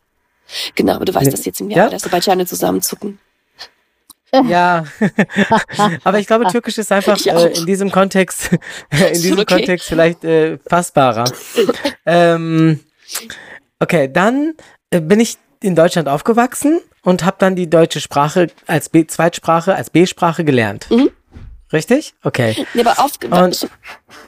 [0.75, 1.97] Genau, aber du weißt, dass jetzt im Jahr ja?
[1.97, 3.19] Aserbaidschaner zusammenzucken.
[4.33, 4.85] Ja,
[6.05, 8.51] aber ich glaube, Türkisch ist einfach äh, in diesem Kontext,
[8.91, 9.57] in diesem okay.
[9.57, 11.25] Kontext vielleicht äh, fassbarer.
[12.07, 12.81] ähm,
[13.79, 14.55] okay, dann
[14.91, 19.75] äh, bin ich in Deutschland aufgewachsen und habe dann die deutsche Sprache als B Zweitsprache,
[19.75, 20.91] als B-Sprache gelernt.
[20.91, 21.11] Mhm.
[21.73, 22.15] Richtig?
[22.23, 22.67] Okay.
[22.75, 23.69] Nee, aber auf, und,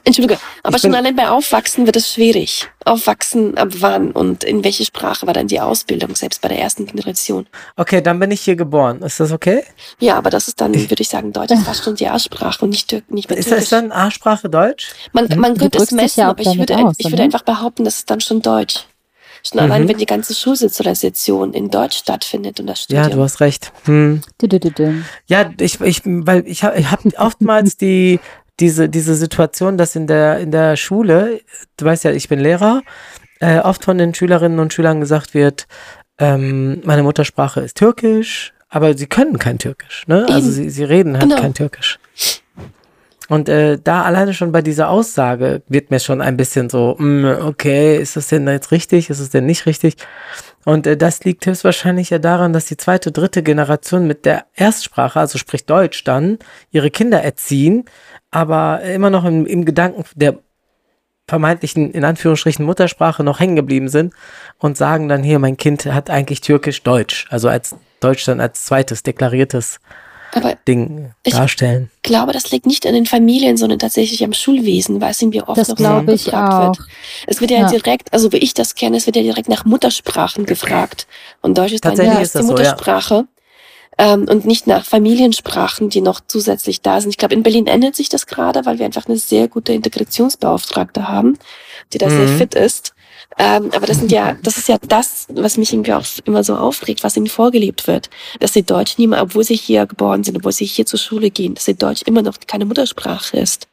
[0.03, 2.67] Entschuldige, aber schon allein bei Aufwachsen wird es schwierig.
[2.85, 6.85] Aufwachsen ab wann und in welche Sprache war dann die Ausbildung, selbst bei der ersten
[6.85, 7.47] Generation?
[7.75, 9.01] Okay, dann bin ich hier geboren.
[9.01, 9.63] Ist das okay?
[9.99, 12.71] Ja, aber das ist dann, würde ich sagen, Deutsch ist fast schon die A-Sprache und
[12.71, 14.93] nicht, Tür nicht mehr Ist das dann A-Sprache Deutsch?
[15.13, 17.97] Man, man könnte es messen, ja aber ich würde, aus, ich würde einfach behaupten, das
[17.97, 18.85] ist dann schon Deutsch.
[19.47, 19.71] Schon mhm.
[19.71, 23.03] allein, wenn die ganze Schulsitzrezension in Deutsch stattfindet und das Studium.
[23.03, 23.71] Ja, du hast recht.
[23.85, 24.21] Hm.
[24.39, 28.19] Du, du, du, ja, ich, ich, weil ich habe ich hab oftmals die,
[28.59, 31.41] diese, diese Situation, dass in der, in der Schule,
[31.77, 32.81] du weißt ja, ich bin Lehrer,
[33.39, 35.67] äh, oft von den Schülerinnen und Schülern gesagt wird,
[36.17, 40.07] ähm, meine Muttersprache ist Türkisch, aber sie können kein Türkisch.
[40.07, 40.25] Ne?
[40.29, 41.41] Also sie, sie reden halt genau.
[41.41, 41.99] kein Türkisch.
[43.27, 47.05] Und äh, da alleine schon bei dieser Aussage wird mir schon ein bisschen so, mh,
[47.05, 49.09] mm, okay, ist das denn jetzt richtig?
[49.09, 49.97] Ist es denn nicht richtig?
[50.63, 55.19] Und äh, das liegt höchstwahrscheinlich ja daran, dass die zweite, dritte Generation mit der Erstsprache,
[55.19, 56.37] also sprich Deutsch dann,
[56.71, 57.85] ihre Kinder erziehen,
[58.31, 60.39] aber immer noch im, im Gedanken der
[61.27, 64.13] vermeintlichen, in Anführungsstrichen, Muttersprache noch hängen geblieben sind
[64.59, 69.01] und sagen dann hier, mein Kind hat eigentlich Türkisch-Deutsch, also als Deutsch dann als zweites
[69.01, 69.79] deklariertes
[70.35, 71.89] aber Ding darstellen.
[71.97, 75.41] Ich glaube, das liegt nicht an den Familien, sondern tatsächlich am Schulwesen, weil es irgendwie
[75.41, 76.89] oft das noch so angefragt wird.
[77.27, 79.65] Es wird ja, ja, direkt, also wie ich das kenne, es wird ja direkt nach
[79.65, 81.07] Muttersprachen gefragt.
[81.41, 83.07] Und Deutsch ist dann ja die Muttersprache.
[83.07, 83.27] So, ja.
[83.97, 87.11] Ähm, und nicht nach Familiensprachen, die noch zusätzlich da sind.
[87.11, 91.07] Ich glaube, in Berlin ändert sich das gerade, weil wir einfach eine sehr gute Integrationsbeauftragte
[91.07, 91.37] haben,
[91.93, 92.27] die da mhm.
[92.27, 92.94] sehr fit ist.
[93.37, 96.55] Ähm, aber das sind ja, das ist ja das, was mich irgendwie auch immer so
[96.55, 98.09] aufregt, was ihnen vorgelebt wird.
[98.39, 101.53] Dass sie Deutsch niemand, obwohl sie hier geboren sind, obwohl sie hier zur Schule gehen,
[101.53, 103.67] dass sie Deutsch immer noch keine Muttersprache ist.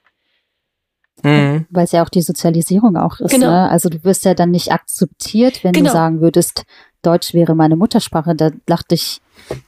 [1.23, 1.67] Mhm.
[1.71, 3.31] Weil es ja auch die Sozialisierung auch ist.
[3.31, 3.51] Genau.
[3.51, 3.71] Ne?
[3.71, 5.91] Also du wirst ja dann nicht akzeptiert, wenn genau.
[5.91, 6.65] du sagen würdest,
[7.03, 8.35] Deutsch wäre meine Muttersprache.
[8.35, 9.21] Da lacht dich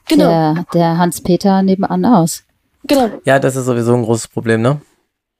[0.07, 0.27] genau.
[0.27, 2.43] der, der Hans-Peter nebenan aus.
[2.83, 3.09] Genau.
[3.23, 4.81] Ja, das ist sowieso ein großes Problem, ne?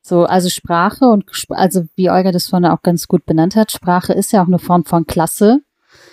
[0.07, 4.13] So, also Sprache und also wie Olga das vorne auch ganz gut benannt hat, Sprache
[4.13, 5.61] ist ja auch eine Form von Klasse.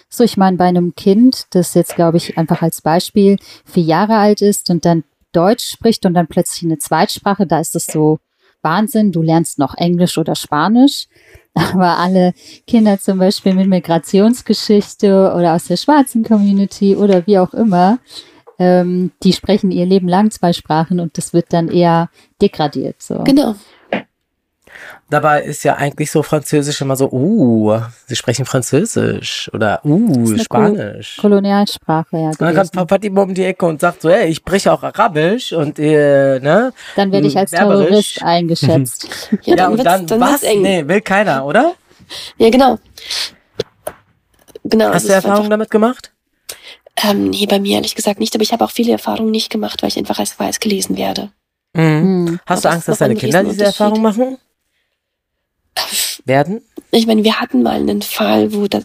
[0.09, 4.17] So, ich meine, bei einem Kind, das jetzt, glaube ich, einfach als Beispiel vier Jahre
[4.17, 8.19] alt ist und dann Deutsch spricht und dann plötzlich eine Zweitsprache, da ist es so
[8.63, 11.07] Wahnsinn, du lernst noch Englisch oder Spanisch.
[11.55, 12.33] Aber alle
[12.67, 17.99] Kinder zum Beispiel mit Migrationsgeschichte oder aus der schwarzen Community oder wie auch immer,
[18.59, 22.09] ähm, die sprechen ihr Leben lang zwei Sprachen und das wird dann eher
[22.41, 23.03] degradiert.
[23.03, 23.19] So.
[23.25, 23.55] Genau.
[25.11, 31.19] Dabei ist ja eigentlich so Französisch immer so, uh, sie sprechen Französisch oder uh, Spanisch.
[31.19, 32.29] Kolonialsprache, ja.
[32.29, 34.83] Und dann kommt Papa immer um die Ecke und sagt so, hey, ich spreche auch
[34.83, 36.73] Arabisch und äh, ne?
[36.97, 38.15] Dann werde ich als Werberisch.
[38.15, 39.09] Terrorist eingeschätzt.
[39.43, 40.43] ja, ja, und dann, dann was?
[40.43, 40.63] Eng.
[40.63, 41.75] Nee, will keiner, oder?
[42.39, 42.79] Ja, genau.
[44.65, 44.87] Genau.
[44.87, 46.13] Hast also du Erfahrungen damit gemacht?
[47.03, 49.83] Ähm, nee, bei mir ehrlich gesagt nicht, aber ich habe auch viele Erfahrungen nicht gemacht,
[49.83, 51.31] weil ich einfach als weiß gelesen werde.
[51.75, 51.83] Mhm.
[51.83, 52.41] Mhm.
[52.47, 54.39] Hast aber du Angst, dass deine Kinder diese Erfahrung machen?
[56.25, 56.63] Werden?
[56.91, 58.85] Ich meine, wir hatten mal einen Fall, wo das,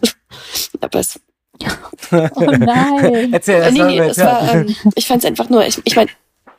[0.80, 1.20] aber es
[2.10, 3.32] Oh nein.
[3.32, 6.10] Erzähl das nee, nee, es war, ähm, ich fand es einfach nur, ich, ich meine,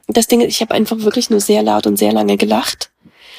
[0.07, 2.91] das Ding, ich habe einfach wirklich nur sehr laut und sehr lange gelacht.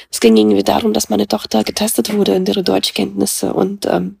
[0.09, 4.19] Es ging irgendwie darum, dass meine Tochter getestet wurde in ihre Deutschkenntnisse und ähm,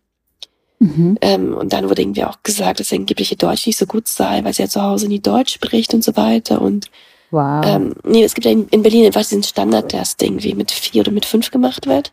[0.79, 1.17] mhm.
[1.21, 4.43] ähm, und dann wurde irgendwie auch gesagt, dass angeblich ihr Deutsch nicht so gut sei,
[4.43, 6.89] weil sie ja zu Hause nie Deutsch spricht und so weiter und
[7.31, 7.65] Wow.
[7.65, 10.99] Ähm, nee, es gibt ja in, in Berlin einfach diesen Standardtest, der irgendwie mit vier
[10.99, 12.11] oder mit fünf gemacht wird.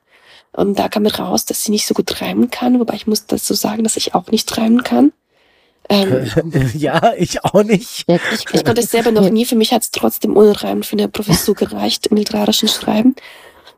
[0.53, 3.55] Und da kam raus, dass sie nicht so gut reimen kann, wobei ich muss dazu
[3.55, 5.13] sagen, dass ich auch nicht reimen kann.
[5.89, 6.31] Ähm,
[6.75, 8.05] ja, ich auch nicht.
[8.07, 9.45] Ich, ich konnte es selber noch nie.
[9.45, 13.15] Für mich hat es trotzdem ohne Reimen für eine Professur gereicht im literarischen Schreiben.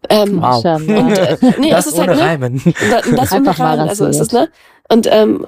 [0.09, 0.65] Ähm, wow.
[0.65, 2.75] Und, äh, nee, das es ist ohne halt, ne, Reimen.
[3.17, 4.49] Das ohne Reimen, also ist es, ne?
[4.89, 5.47] Und ähm,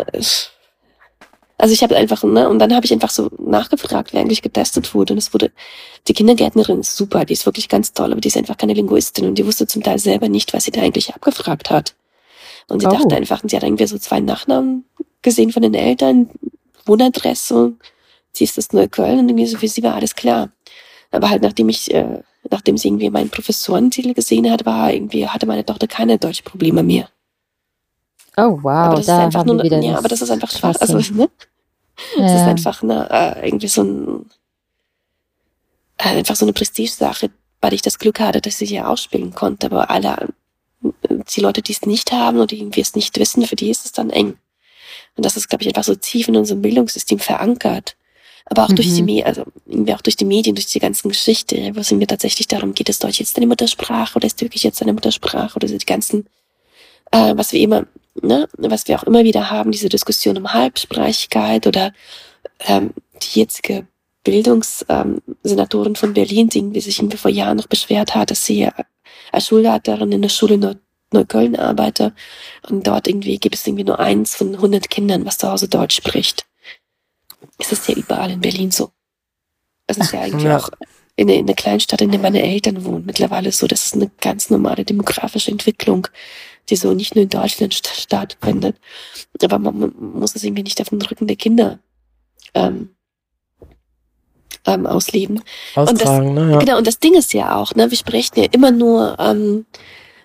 [1.63, 4.93] also ich habe einfach, ne, und dann habe ich einfach so nachgefragt, wer eigentlich getestet
[4.97, 5.13] wurde.
[5.13, 5.53] Und es wurde,
[6.09, 9.27] die Kindergärtnerin ist super, die ist wirklich ganz toll, aber die ist einfach keine Linguistin
[9.27, 11.95] und die wusste zum Teil selber nicht, was sie da eigentlich abgefragt hat.
[12.69, 12.91] Und sie oh.
[12.91, 14.87] dachte einfach, sie hat irgendwie so zwei Nachnamen
[15.23, 16.31] gesehen von den Eltern,
[16.85, 17.75] Wohnadresse,
[18.33, 20.49] sie ist das Neukölln und irgendwie so für sie war alles klar.
[21.13, 25.47] Aber halt nachdem ich, äh, nachdem sie irgendwie meinen Professorentitel gesehen hat, war irgendwie, hatte
[25.47, 27.09] meine Tochter keine deutschen Probleme mehr.
[28.37, 30.79] Oh wow, aber das da ist einfach nur, ja, aber das ist einfach schwarz.
[30.79, 31.29] Also, ne?
[32.17, 32.23] Ja.
[32.25, 34.31] Das ist einfach eine, äh, irgendwie so ein,
[35.99, 39.67] äh, einfach so eine Prestige-Sache, weil ich das Glück hatte, dass ich hier ausspielen konnte.
[39.67, 40.29] Aber alle,
[40.83, 43.93] die Leute, die es nicht haben oder irgendwie es nicht wissen, für die ist es
[43.93, 44.37] dann eng.
[45.17, 47.97] Und das ist, glaube ich, einfach so tief in unserem Bildungssystem verankert.
[48.47, 48.77] Aber auch mhm.
[48.77, 49.07] durch die mhm.
[49.07, 52.49] Medien, also irgendwie auch durch die Medien, durch die ganzen Geschichte, wo es mir tatsächlich
[52.49, 55.77] darum geht, ist Deutsch jetzt deine Muttersprache oder ist Türkisch jetzt deine Muttersprache oder so
[55.77, 56.27] die ganzen,
[57.13, 57.87] äh, was wir immer
[58.21, 61.93] ne, was wir auch immer wieder haben, diese Diskussion um Halbsprachigkeit oder
[62.61, 63.87] ähm, die jetzige
[64.25, 68.69] Bildungssenatorin ähm, von Berlin, die sich vor Jahren noch beschwert hat, dass sie
[69.33, 70.75] als Schulleiterin in der Schule Neu
[71.13, 72.15] Neukölln arbeitet
[72.71, 75.97] und dort irgendwie gibt es irgendwie nur eins von 100 Kindern, was zu Hause Deutsch
[75.97, 76.47] spricht.
[77.59, 78.93] Es ist ja überall in Berlin so.
[79.87, 80.57] Es ist ja eigentlich ja.
[80.57, 80.71] auch
[81.17, 83.67] in der, in der Kleinstadt, in der meine Eltern wohnen, mittlerweile so.
[83.67, 86.09] Das ist eine ganz normale demografische Entwicklung
[86.71, 88.77] die so nicht nur in Deutschland stattfindet.
[89.43, 91.79] Aber man, muss es irgendwie nicht auf den Rücken der Kinder
[92.55, 92.91] ähm,
[94.67, 95.43] ähm, ausleben.
[95.75, 96.59] Austragen, und das, ne, ja.
[96.59, 99.67] Genau, und das Ding ist ja auch, ne, wir sprechen ja immer nur ähm,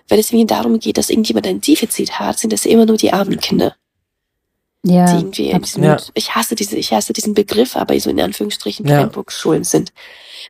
[0.08, 3.12] wenn es irgendwie darum geht, dass irgendjemand ein Defizit hat, sind das immer nur die
[3.12, 3.76] armen Kinder.
[4.84, 5.86] Ja, irgendwie absolut.
[5.88, 5.98] Ja.
[6.14, 9.00] Ich hasse diese, ich hasse diesen Begriff, aber so in Anführungsstrichen ja.
[9.00, 9.92] Brennpunktschulen sind.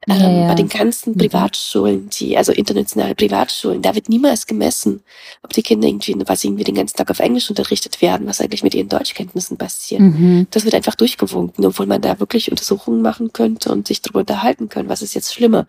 [0.06, 0.48] Ähm, ja, ja.
[0.48, 1.18] Bei den ganzen mhm.
[1.18, 5.02] Privatschulen, die, also internationale Privatschulen, da wird niemals gemessen,
[5.42, 8.62] ob die Kinder irgendwie, was irgendwie den ganzen Tag auf Englisch unterrichtet werden, was eigentlich
[8.62, 10.00] mit ihren Deutschkenntnissen passiert.
[10.00, 10.46] Mhm.
[10.50, 14.68] Das wird einfach durchgewunken, obwohl man da wirklich Untersuchungen machen könnte und sich darüber unterhalten
[14.68, 15.66] können, was ist jetzt schlimmer.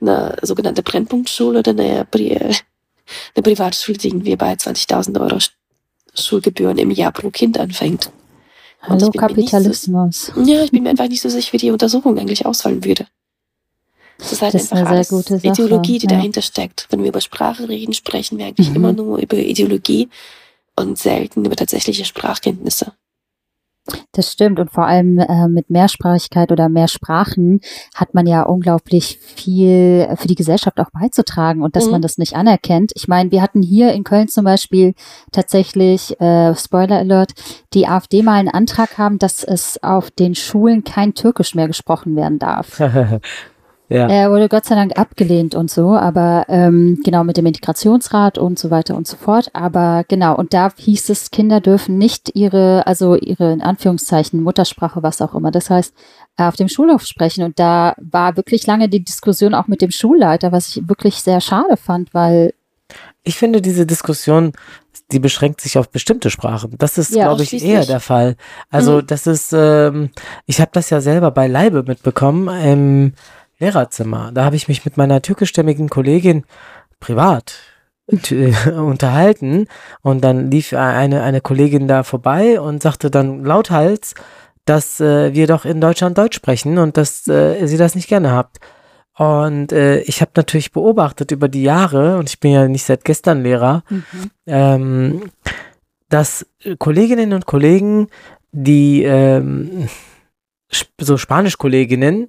[0.00, 5.38] Eine sogenannte Brennpunktschule oder eine, eine Privatschule, die irgendwie bei 20.000 Euro
[6.14, 8.10] Schulgebühren im Jahr pro Kind anfängt.
[8.82, 10.26] Hallo Kapitalismus.
[10.26, 13.06] So, ja, ich bin mir einfach nicht so sicher, wie die Untersuchung eigentlich ausfallen würde.
[14.18, 16.16] Das ist halt das einfach ist eine alles Ideologie, die ja.
[16.16, 16.86] dahinter steckt.
[16.90, 18.76] Wenn wir über Sprache reden, sprechen wir eigentlich mhm.
[18.76, 20.08] immer nur über Ideologie
[20.76, 22.92] und selten über tatsächliche Sprachkenntnisse.
[24.12, 27.60] Das stimmt und vor allem äh, mit Mehrsprachigkeit oder mehr Sprachen
[27.94, 31.92] hat man ja unglaublich viel für die Gesellschaft auch beizutragen und dass mhm.
[31.92, 32.92] man das nicht anerkennt.
[32.94, 34.94] Ich meine, wir hatten hier in Köln zum Beispiel
[35.32, 37.32] tatsächlich, äh, Spoiler Alert,
[37.74, 42.16] die AfD mal einen Antrag haben, dass es auf den Schulen kein Türkisch mehr gesprochen
[42.16, 42.80] werden darf.
[43.88, 44.06] Ja.
[44.06, 48.58] Er wurde Gott sei Dank abgelehnt und so, aber ähm, genau mit dem Integrationsrat und
[48.58, 49.50] so weiter und so fort.
[49.54, 55.02] Aber genau, und da hieß es, Kinder dürfen nicht ihre, also ihre in Anführungszeichen Muttersprache,
[55.02, 55.94] was auch immer, das heißt,
[56.36, 57.44] auf dem Schulhof sprechen.
[57.44, 61.40] Und da war wirklich lange die Diskussion auch mit dem Schulleiter, was ich wirklich sehr
[61.40, 62.52] schade fand, weil
[63.24, 64.52] ich finde, diese Diskussion,
[65.12, 66.74] die beschränkt sich auf bestimmte Sprachen.
[66.78, 68.36] Das ist, ja, glaube ich, eher der Fall.
[68.70, 69.06] Also, mhm.
[69.06, 70.10] das ist, ähm,
[70.46, 72.48] ich habe das ja selber bei Leibe mitbekommen.
[72.50, 73.12] Ähm,
[73.58, 74.30] Lehrerzimmer.
[74.32, 76.44] Da habe ich mich mit meiner türkischstämmigen Kollegin
[77.00, 77.54] privat
[78.76, 79.66] unterhalten
[80.02, 84.14] und dann lief eine, eine Kollegin da vorbei und sagte dann lauthals,
[84.64, 88.32] dass äh, wir doch in Deutschland Deutsch sprechen und dass äh, sie das nicht gerne
[88.32, 88.58] habt.
[89.16, 93.04] Und äh, ich habe natürlich beobachtet über die Jahre, und ich bin ja nicht seit
[93.04, 94.30] gestern Lehrer, mhm.
[94.46, 95.22] ähm,
[96.08, 96.46] dass
[96.78, 98.08] Kolleginnen und Kollegen,
[98.52, 99.88] die ähm,
[101.00, 102.28] so Spanischkolleginnen,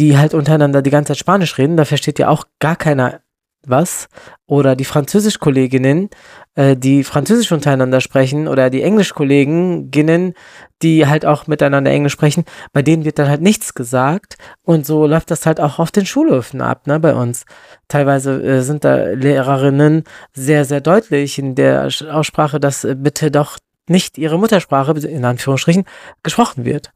[0.00, 3.20] die halt untereinander die ganze Zeit Spanisch reden, da versteht ja auch gar keiner
[3.66, 4.08] was.
[4.46, 6.08] Oder die Französisch-Kolleginnen,
[6.54, 10.32] äh, die Französisch untereinander sprechen, oder die Englisch-Kolleginnen,
[10.80, 14.38] die halt auch miteinander Englisch sprechen, bei denen wird dann halt nichts gesagt.
[14.62, 17.44] Und so läuft das halt auch auf den Schulhöfen ab, ne, bei uns.
[17.88, 23.58] Teilweise äh, sind da Lehrerinnen sehr, sehr deutlich in der Aussprache, dass äh, bitte doch
[23.86, 25.84] nicht ihre Muttersprache, in Anführungsstrichen,
[26.22, 26.90] gesprochen wird.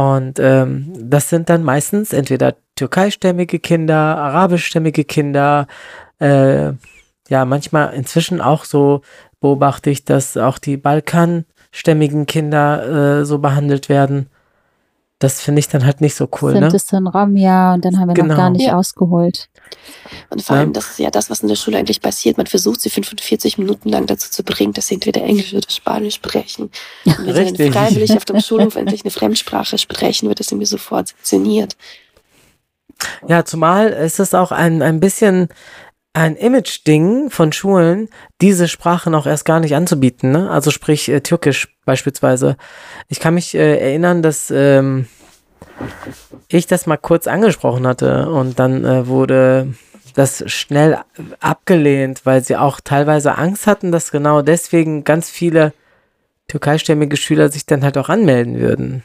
[0.00, 5.66] Und ähm, das sind dann meistens entweder türkeistämmige Kinder, arabischstämmige Kinder,
[6.20, 6.72] äh,
[7.28, 9.02] ja, manchmal inzwischen auch so
[9.40, 14.30] beobachte ich, dass auch die balkanstämmigen Kinder äh, so behandelt werden.
[15.20, 16.52] Das finde ich dann halt nicht so cool.
[16.52, 16.74] Sind ne?
[16.74, 18.28] es dann Ramja und dann haben wir genau.
[18.28, 18.76] noch gar nicht ja.
[18.76, 19.48] ausgeholt.
[20.30, 22.38] Und vor allem, das ist ja das, was in der Schule eigentlich passiert.
[22.38, 26.14] Man versucht sie 45 Minuten lang dazu zu bringen, dass sie entweder Englisch oder Spanisch
[26.14, 26.70] sprechen.
[27.04, 27.56] Und wenn Richtig.
[27.58, 31.76] sie dann freiwillig auf dem Schulhof endlich eine Fremdsprache sprechen, wird das irgendwie sofort sanktioniert.
[33.28, 35.48] Ja, zumal ist es auch ein, ein bisschen
[36.12, 38.08] ein Image-Ding von Schulen,
[38.40, 40.32] diese Sprachen auch erst gar nicht anzubieten.
[40.32, 40.50] Ne?
[40.50, 42.56] Also sprich äh, Türkisch beispielsweise.
[43.08, 45.06] Ich kann mich äh, erinnern, dass ähm,
[46.48, 49.74] ich das mal kurz angesprochen hatte und dann äh, wurde
[50.14, 50.98] das schnell
[51.38, 55.72] abgelehnt, weil sie auch teilweise Angst hatten, dass genau deswegen ganz viele
[56.48, 59.04] türkeistämmige Schüler sich dann halt auch anmelden würden.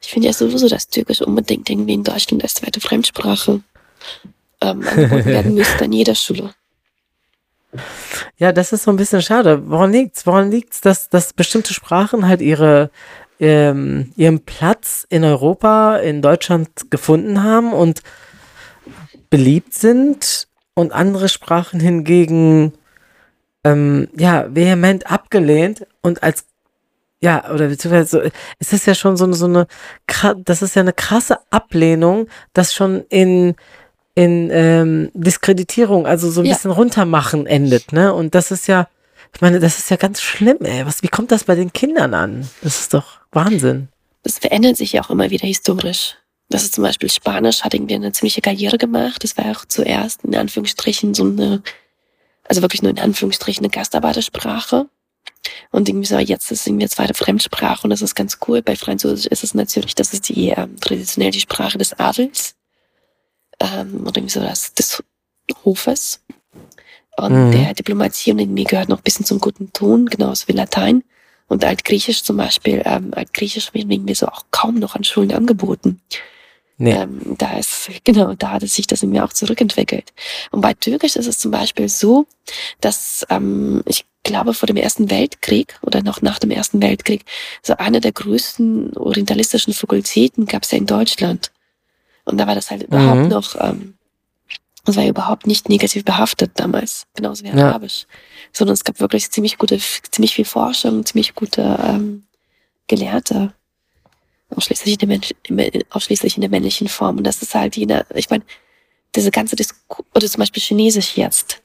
[0.00, 3.60] Ich finde ja sowieso, dass Türkisch unbedingt irgendwie in Deutschland als zweite Fremdsprache
[4.60, 6.54] ähm, angeboten werden müsste an jeder Schule.
[8.36, 9.68] Ja, das ist so ein bisschen schade.
[9.68, 10.26] Woran liegt's?
[10.26, 12.90] Woran liegt's, dass, dass bestimmte Sprachen halt ihre,
[13.38, 18.02] ähm, ihren Platz in Europa, in Deutschland gefunden haben und
[19.30, 22.72] beliebt sind und andere Sprachen hingegen
[23.62, 26.46] ähm, ja vehement abgelehnt und als
[27.22, 29.66] ja, oder beziehungsweise es ist ja schon so, so eine,
[30.44, 33.56] das ist ja eine krasse Ablehnung, das schon in
[34.14, 36.54] in ähm, Diskreditierung, also so ein ja.
[36.54, 38.12] bisschen runtermachen endet, ne?
[38.12, 38.88] Und das ist ja,
[39.34, 40.84] ich meine, das ist ja ganz schlimm, ey.
[40.84, 42.48] Was, wie kommt das bei den Kindern an?
[42.62, 43.88] Das ist doch Wahnsinn.
[44.22, 46.16] Das verändert sich ja auch immer wieder historisch.
[46.48, 49.22] Das ist zum Beispiel Spanisch, hat irgendwie eine ziemliche Karriere gemacht.
[49.22, 51.62] Das war auch zuerst in Anführungsstrichen so eine,
[52.48, 54.88] also wirklich nur in Anführungsstrichen eine Gastarbeitersprache.
[55.70, 58.62] Und irgendwie so, jetzt ist irgendwie eine zweite Fremdsprache und das ist ganz cool.
[58.62, 62.56] Bei Französisch ist es natürlich, das ist die ähm, traditionell die Sprache des Adels
[63.60, 65.02] ähm, oder irgendwie so das, des
[65.64, 66.20] Hofes.
[67.16, 67.52] Und mhm.
[67.52, 71.04] der Diplomatie und irgendwie gehört noch ein bisschen zum guten Ton, genauso wie Latein.
[71.48, 76.00] Und Altgriechisch zum Beispiel, ähm, Altgriechisch wird irgendwie so auch kaum noch an Schulen angeboten.
[76.78, 76.92] Nee.
[76.92, 80.12] Ähm, da ist, genau, da hat sich das in mir auch zurückentwickelt.
[80.50, 82.26] Und bei Türkisch ist es zum Beispiel so,
[82.80, 87.24] dass ähm, ich glaube vor dem Ersten Weltkrieg oder noch nach dem Ersten Weltkrieg
[87.62, 91.50] so eine der größten orientalistischen Fakultäten gab es ja in Deutschland.
[92.24, 93.28] Und da war das halt überhaupt mhm.
[93.28, 93.94] noch, ähm,
[94.84, 97.68] das war ja überhaupt nicht negativ behaftet damals, genauso wie ja.
[97.68, 98.06] Arabisch.
[98.52, 102.24] Sondern es gab wirklich ziemlich gute, ziemlich viel Forschung, ziemlich gute ähm,
[102.88, 103.52] Gelehrte
[104.56, 107.18] ausschließlich in, der, ausschließlich in der männlichen Form.
[107.18, 108.44] Und das ist halt jeder, ich meine,
[109.14, 111.62] diese ganze Disku oder zum Beispiel Chinesisch jetzt.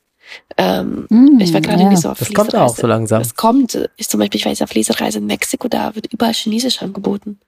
[0.57, 1.95] Ähm, mm, ich war gerade ja.
[1.95, 3.19] so auf Das kommt auch so langsam.
[3.21, 3.89] Das kommt.
[3.95, 7.39] Ich zum Beispiel, ich war jetzt auf Lesereise in Mexiko, da wird überall Chinesisch angeboten.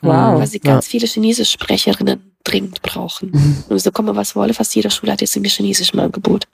[0.00, 0.38] Wow.
[0.38, 0.90] Weil sie ganz ja.
[0.90, 3.30] viele Chinesisch-Sprecherinnen dringend brauchen.
[3.32, 3.64] Mhm.
[3.68, 6.46] Und so kommen was wolle, fast jede Schule hat jetzt irgendwie Chinesisch im Angebot.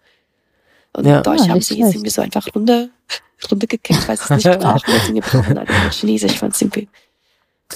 [0.93, 1.19] Und ja.
[1.19, 2.89] in Deutsch ah, haben sie jetzt irgendwie so einfach runter,
[3.51, 5.17] runtergekickt, weil sie es nicht brauchen.
[5.17, 6.33] Jetzt brauchen halt Chinesisch.
[6.33, 6.89] Ich fand es irgendwie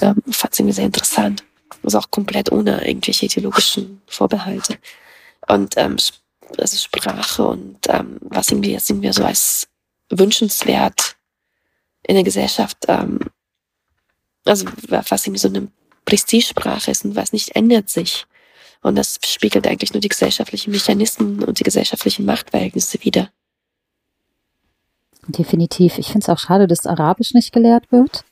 [0.00, 1.44] ähm, fand es irgendwie sehr interessant.
[1.82, 4.78] Also auch komplett ohne irgendwelche ideologischen Vorbehalte.
[5.48, 5.96] Und ähm,
[6.56, 9.68] also Sprache und ähm, was irgendwie jetzt irgendwie so als
[10.10, 11.16] wünschenswert
[12.02, 13.20] in der Gesellschaft, ähm,
[14.48, 15.68] also was irgendwie so eine
[16.04, 18.26] Prestigesprache ist und was nicht ändert sich.
[18.82, 23.30] Und das spiegelt eigentlich nur die gesellschaftlichen Mechanismen und die gesellschaftlichen Machtverhältnisse wider.
[25.26, 25.98] Definitiv.
[25.98, 28.24] Ich finde es auch schade, dass Arabisch nicht gelehrt wird.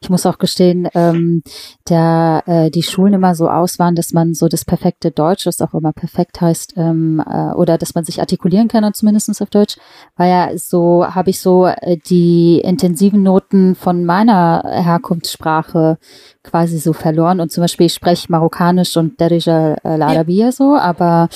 [0.00, 1.42] Ich muss auch gestehen, ähm,
[1.84, 5.60] da äh, die Schulen immer so aus waren, dass man so das perfekte Deutsch, das
[5.60, 9.76] auch immer perfekt heißt, ähm, äh, oder dass man sich artikulieren kann, zumindest auf Deutsch,
[10.16, 15.98] war ja so, habe ich so äh, die intensiven Noten von meiner Herkunftssprache
[16.42, 17.40] quasi so verloren.
[17.40, 21.28] Und zum Beispiel, ich spreche Marokkanisch und Derija äh, Larabia so, aber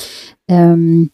[0.49, 1.11] ähm,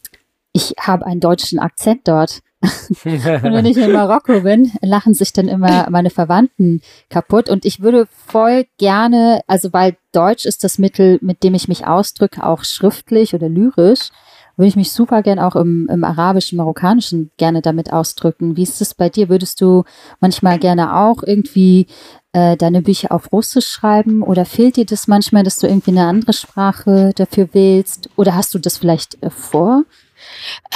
[0.53, 2.41] ich habe einen deutschen Akzent dort.
[3.05, 7.49] und wenn ich in Marokko bin, lachen sich dann immer meine Verwandten kaputt.
[7.49, 11.87] Und ich würde voll gerne, also weil Deutsch ist das Mittel, mit dem ich mich
[11.87, 14.11] ausdrücke, auch schriftlich oder lyrisch,
[14.57, 18.59] würde ich mich super gern auch im, im arabischen, marokkanischen gerne damit ausdrücken.
[18.59, 19.31] Wie ist es bei dir?
[19.31, 19.85] Würdest du
[20.21, 21.87] manchmal gerne auch irgendwie
[22.33, 26.05] äh, deine Bücher auf Russisch schreiben oder fehlt dir das manchmal, dass du irgendwie eine
[26.05, 28.11] andere Sprache dafür willst?
[28.17, 29.85] Oder hast du das vielleicht äh, vor?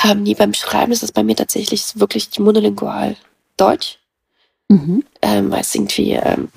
[0.05, 3.17] Ähm, nee, beim Schreiben ist es bei mir tatsächlich wirklich monolingual
[3.57, 3.99] Deutsch.
[4.69, 5.05] Mhm.
[5.23, 6.49] Ähm, weil es irgendwie, ähm,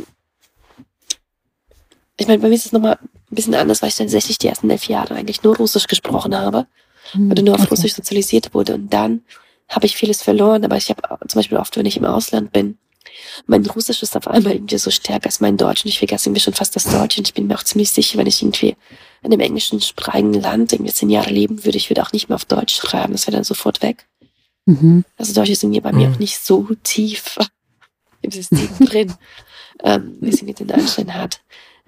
[2.18, 4.70] ich meine, bei mir ist es nochmal ein bisschen anders, weil ich tatsächlich die ersten
[4.70, 6.68] elf Jahre eigentlich nur Russisch gesprochen habe.
[7.14, 7.32] Mhm.
[7.32, 7.70] Oder nur auf okay.
[7.70, 8.76] Russisch sozialisiert wurde.
[8.76, 9.22] Und dann
[9.70, 10.64] habe ich vieles verloren.
[10.64, 12.78] Aber ich habe zum Beispiel oft, wenn ich im Ausland bin,
[13.46, 16.42] mein Russisch ist auf einmal irgendwie so stärker als mein Deutsch und ich vergesse irgendwie
[16.42, 18.76] schon fast das Deutsch und ich bin mir auch ziemlich sicher, wenn ich irgendwie
[19.24, 22.36] in einem englischen sprachigen Land irgendwie zehn Jahre leben würde, ich würde auch nicht mehr
[22.36, 24.08] auf Deutsch schreiben, das wäre dann sofort weg.
[24.66, 25.06] Mhm.
[25.18, 26.14] Also Deutsch ist bei mir mhm.
[26.14, 27.38] auch nicht so tief
[28.22, 29.14] im System drin,
[29.84, 31.42] ähm, wie es irgendwie den Anschein hat.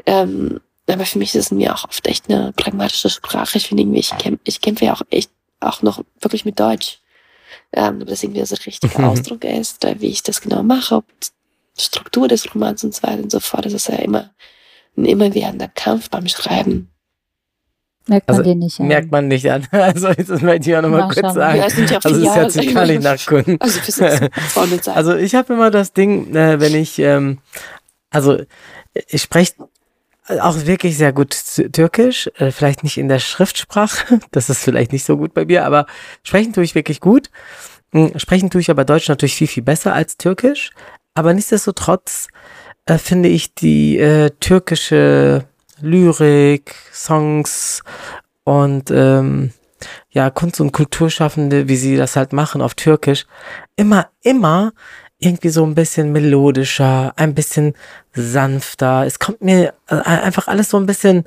[0.05, 3.57] Ähm, aber für mich ist es mir auch oft echt eine pragmatische Sprache.
[3.59, 6.99] Ich finde irgendwie, ich, kämpfe, ich kämpfe ja auch echt auch noch wirklich mit Deutsch
[7.71, 10.95] ähm, ob das irgendwie so der richtige Ausdruck ist, oder wie ich das genau mache,
[10.95, 13.65] ob die Struktur des Romans und so weiter und so fort.
[13.65, 14.31] Das ist ja immer
[14.97, 16.89] ein immerwährender Kampf beim Schreiben.
[18.09, 18.87] Merkt man also, den nicht an.
[18.87, 19.67] Merkt man nicht an.
[19.71, 21.59] Also das möchte ich auch nochmal kurz sagen.
[21.59, 23.57] Ja, es sind ja also es hört sich gar nicht nach Kunden.
[23.59, 27.39] Also, also ich habe immer das Ding, äh, wenn ich, ähm,
[28.09, 28.39] also
[29.07, 29.53] ich spreche
[30.39, 31.35] auch wirklich sehr gut
[31.71, 35.65] Türkisch, äh, vielleicht nicht in der Schriftsprache, das ist vielleicht nicht so gut bei mir,
[35.65, 35.85] aber
[36.23, 37.29] sprechen tue ich wirklich gut.
[37.91, 40.71] Hm, sprechen tue ich aber Deutsch natürlich viel, viel besser als Türkisch.
[41.15, 42.27] Aber nichtsdestotrotz
[42.85, 45.45] äh, finde ich die äh, türkische
[45.81, 47.83] Lyrik, Songs
[48.43, 49.51] und ähm,
[50.09, 53.25] ja, Kunst- und Kulturschaffende, wie sie das halt machen auf Türkisch,
[53.75, 54.73] immer, immer
[55.19, 57.73] irgendwie so ein bisschen melodischer, ein bisschen
[58.13, 59.05] sanfter.
[59.05, 61.25] Es kommt mir äh, einfach alles so ein bisschen,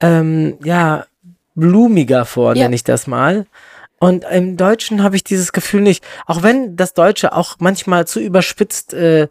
[0.00, 1.06] ähm, ja,
[1.54, 2.64] blumiger vor, ja.
[2.64, 3.46] nenne ich das mal.
[3.98, 8.18] Und im Deutschen habe ich dieses Gefühl nicht, auch wenn das Deutsche auch manchmal zu
[8.18, 9.28] überspitzt äh,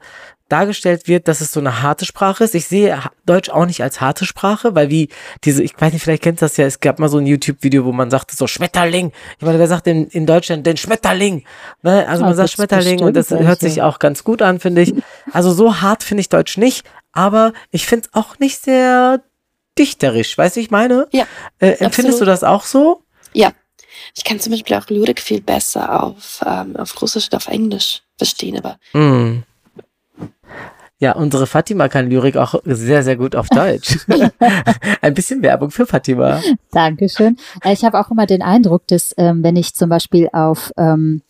[0.51, 2.55] dargestellt wird, dass es so eine harte Sprache ist.
[2.55, 5.09] Ich sehe Deutsch auch nicht als harte Sprache, weil wie
[5.43, 7.91] diese, ich weiß nicht, vielleicht kennt das ja, es gab mal so ein YouTube-Video, wo
[7.91, 9.11] man sagte so Schmetterling.
[9.39, 11.43] Ich meine, wer sagt in, in Deutschland den Schmetterling?
[11.83, 12.07] Ne?
[12.07, 14.93] Also man ah, sagt Schmetterling und das hört sich auch ganz gut an, finde ich.
[15.31, 19.21] Also so hart finde ich Deutsch nicht, aber ich finde es auch nicht sehr
[19.77, 21.07] dichterisch, weißt du, ich meine?
[21.11, 21.25] Ja.
[21.59, 23.03] Äh, empfindest du das auch so?
[23.33, 23.51] Ja.
[24.15, 28.01] Ich kann zum Beispiel auch Lyrik viel besser auf, ähm, auf Russisch und auf Englisch
[28.17, 29.43] verstehen, aber mm.
[31.01, 33.97] Ja, unsere Fatima kann Lyrik auch sehr, sehr gut auf Deutsch.
[35.01, 36.39] Ein bisschen Werbung für Fatima.
[36.71, 37.37] Dankeschön.
[37.65, 41.23] Äh, ich habe auch immer den Eindruck, dass ähm, wenn ich zum Beispiel auf ähm,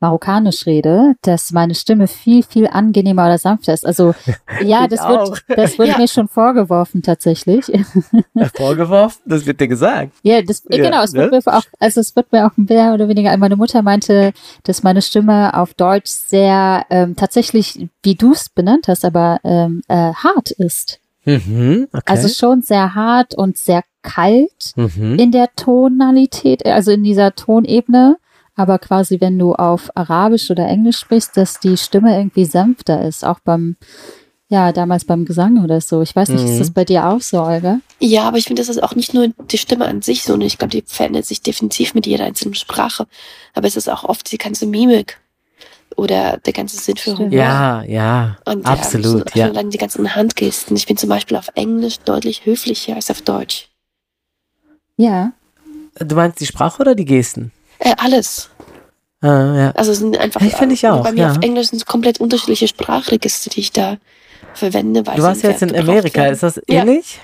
[0.00, 3.86] Marokkanisch rede, dass meine Stimme viel, viel angenehmer oder sanfter ist.
[3.86, 4.14] Also
[4.62, 5.98] ja, das wird, das wird ja.
[5.98, 7.64] mir schon vorgeworfen tatsächlich.
[8.54, 9.22] Vorgeworfen?
[9.24, 10.12] Das wird dir gesagt.
[10.22, 11.40] Ja, das, ja, genau, es wird ne?
[11.44, 14.32] mir auch, also es wird mir auch mehr oder weniger, meine Mutter meinte,
[14.64, 19.82] dass meine Stimme auf Deutsch sehr ähm, tatsächlich, wie du es benannt hast, aber ähm,
[19.88, 21.00] äh, hart ist.
[21.24, 22.02] Mhm, okay.
[22.06, 25.18] Also schon sehr hart und sehr kalt mhm.
[25.18, 28.16] in der Tonalität, also in dieser Tonebene.
[28.56, 33.22] Aber quasi, wenn du auf Arabisch oder Englisch sprichst, dass die Stimme irgendwie sanfter ist,
[33.22, 33.76] auch beim,
[34.48, 36.00] ja, damals beim Gesang oder so.
[36.00, 36.50] Ich weiß nicht, mhm.
[36.50, 36.74] ist das mhm.
[36.74, 37.80] bei dir auch so, Olga?
[38.00, 40.34] Ja, aber ich finde, das ist auch nicht nur die Stimme an sich so.
[40.34, 43.06] Und ich glaube, die verändert sich definitiv mit jeder einzelnen Sprache.
[43.52, 45.20] Aber es ist auch oft die ganze Mimik
[45.94, 47.32] oder der ganze Sinn für Humor.
[47.32, 49.50] Ja, ja, und, absolut, ähm, ja.
[49.50, 50.76] Dann die ganzen Handgesten.
[50.76, 53.68] Ich bin zum Beispiel auf Englisch deutlich höflicher als auf Deutsch.
[54.96, 55.32] Ja.
[55.98, 57.52] Du meinst die Sprache oder die Gesten?
[57.78, 58.50] Äh, alles.
[59.20, 59.70] Ah, ja.
[59.72, 60.40] Also es sind einfach.
[60.42, 61.02] Ich finde ich auch.
[61.02, 61.30] Bei mir ja.
[61.30, 63.96] auf Englisch sind es komplett unterschiedliche Sprachregister, die ich da
[64.54, 65.06] verwende.
[65.06, 66.34] Weil du warst ja jetzt in Amerika, werden.
[66.34, 67.16] ist das ähnlich?
[67.16, 67.22] Ja.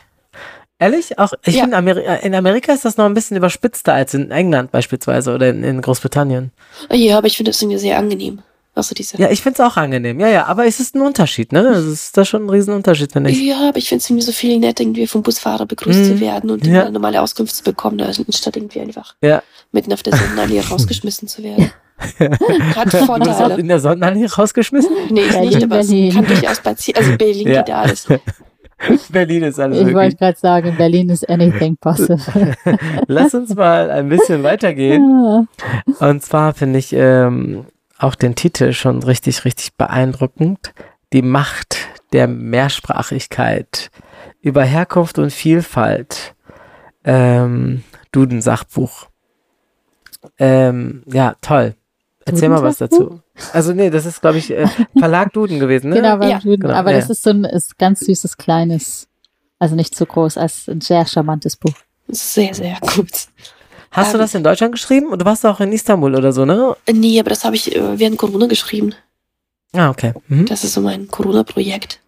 [0.78, 1.16] Ehrlich?
[1.18, 1.62] Auch ich ja.
[1.62, 5.50] finde Ameri in Amerika ist das noch ein bisschen überspitzter als in England beispielsweise oder
[5.50, 6.50] in, in Großbritannien.
[6.90, 8.42] Ja, aber ich finde das irgendwie sehr angenehm.
[8.74, 10.18] Also diese ja, ich finde es auch angenehm.
[10.18, 11.60] Ja, ja, aber es ist ein Unterschied, ne?
[11.60, 13.42] Es ist da schon ein Riesenunterschied, finde ich.
[13.42, 16.20] Ja, aber ich finde es irgendwie so viel nett, irgendwie vom Busfahrer begrüßt mm, zu
[16.20, 16.82] werden und ja.
[16.82, 19.42] eine normale Auskunft zu bekommen, anstatt irgendwie einfach ja.
[19.72, 21.70] mitten auf der Sonnenallee rausgeschmissen zu werden.
[22.74, 23.58] Hat Vorteile.
[23.58, 24.90] in der Sonnenallee rausgeschmissen?
[25.10, 26.08] Nee, ich nicht, aber Berlin.
[26.08, 27.62] es kann durchaus Ziel, also Berlin ja.
[27.62, 28.08] geht alles.
[29.10, 30.02] Berlin ist alles Ich möglich.
[30.02, 32.54] wollte gerade sagen, in Berlin ist anything possible.
[33.06, 35.46] Lass uns mal ein bisschen weitergehen.
[36.00, 37.66] Und zwar finde ich ähm,
[38.02, 40.72] auch den Titel schon richtig, richtig beeindruckend.
[41.12, 41.76] Die Macht
[42.12, 43.90] der Mehrsprachigkeit
[44.40, 46.34] über Herkunft und Vielfalt.
[47.04, 47.82] Ähm,
[48.12, 49.08] Duden-Sachbuch.
[50.38, 51.74] Ähm, ja, toll.
[52.24, 53.20] Erzähl mal was dazu.
[53.52, 55.96] Also nee, das ist, glaube ich, äh, Verlag Duden gewesen, ne?
[55.96, 56.38] Genau, ja.
[56.38, 56.60] Duden.
[56.60, 56.98] Genau, aber ja.
[56.98, 59.08] das ist so ein ist ganz süßes, kleines,
[59.58, 61.74] also nicht zu groß, als ein sehr charmantes Buch.
[62.08, 63.28] Sehr, sehr gut.
[63.92, 65.08] Hast ähm, du das in Deutschland geschrieben?
[65.08, 66.74] Und du warst auch in Istanbul oder so, ne?
[66.90, 68.94] Nee, aber das habe ich äh, während Corona geschrieben.
[69.74, 70.12] Ah, okay.
[70.28, 70.46] Mhm.
[70.46, 72.00] Das ist so mein Corona-Projekt.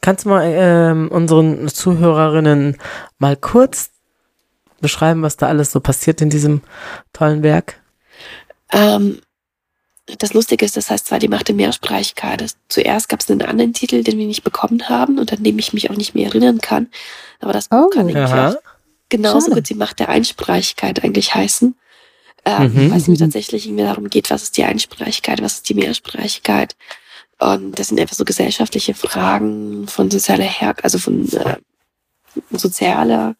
[0.00, 2.76] Kannst du mal ähm, unseren Zuhörerinnen
[3.18, 3.90] mal kurz
[4.80, 6.62] beschreiben, was da alles so passiert in diesem
[7.12, 7.80] tollen Werk?
[8.72, 9.20] Ähm,
[10.18, 12.44] das Lustige ist, das heißt zwar die Macht der Mehrsprachigkeit.
[12.68, 15.72] Zuerst gab es einen anderen Titel, den wir nicht bekommen haben und an dem ich
[15.72, 16.88] mich auch nicht mehr erinnern kann.
[17.40, 18.56] Aber das oh, kann irgendwie auch
[19.08, 19.54] genauso Schade.
[19.54, 21.74] gut die Macht der Einsprachigkeit eigentlich heißen.
[22.44, 22.90] Ähm, mhm.
[22.90, 26.76] Weil es mir tatsächlich irgendwie darum geht, was ist die Einsprachigkeit, was ist die Mehrsprachigkeit.
[27.38, 31.56] Und das sind einfach so gesellschaftliche Fragen von sozialer Her also von äh,
[32.50, 33.34] sozialer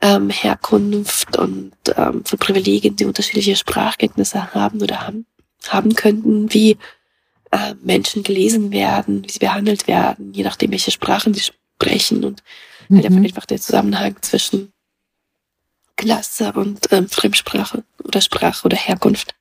[0.00, 5.26] ähm, Herkunft und ähm, von Privilegien, die unterschiedliche Sprachkenntnisse haben oder haben
[5.68, 6.76] haben könnten, wie
[7.50, 12.42] äh, Menschen gelesen werden, wie sie behandelt werden, je nachdem, welche Sprachen sie sprechen und
[12.88, 12.96] mhm.
[12.96, 14.73] halt einfach der Zusammenhang zwischen
[15.96, 19.34] Klasse und ähm, Fremdsprache oder Sprache oder Herkunft.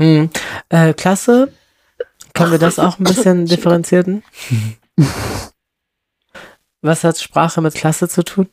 [0.00, 0.30] Hm.
[0.68, 1.52] Äh, Klasse,
[2.34, 4.22] können wir das auch ein bisschen differenzieren?
[6.80, 8.48] Was hat Sprache mit Klasse zu tun?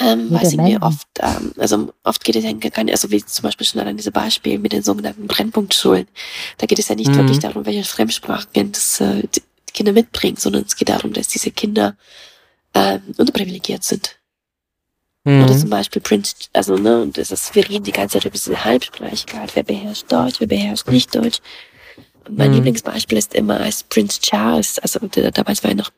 [0.00, 3.24] Ähm, weiß ich mir oft, ähm, also oft geht es ja gar nicht, also wie
[3.24, 6.06] zum Beispiel schon an diese Beispiel mit den sogenannten Brennpunktschulen.
[6.58, 7.16] Da geht es ja nicht mhm.
[7.16, 9.42] wirklich darum, welche Fremdsprachenkenntnisse die
[9.72, 11.96] Kinder mitbringen, sondern es geht darum, dass diese Kinder
[12.74, 14.16] ähm, unterprivilegiert sind.
[15.24, 15.44] Mhm.
[15.44, 18.64] Oder zum Beispiel Prince, also ne, das ist, wir reden die ganze Zeit über diese
[18.64, 21.40] Halbsprachigkeit, wer beherrscht Deutsch, wer beherrscht nicht Deutsch.
[22.26, 22.56] Und mein mhm.
[22.56, 25.90] Lieblingsbeispiel ist immer als Prince Charles, also der, damals war er noch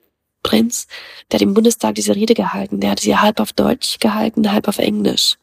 [0.43, 0.87] Prinz,
[1.31, 2.79] der hat im Bundestag diese Rede gehalten.
[2.79, 5.37] Der hat sie halb auf Deutsch gehalten, halb auf Englisch.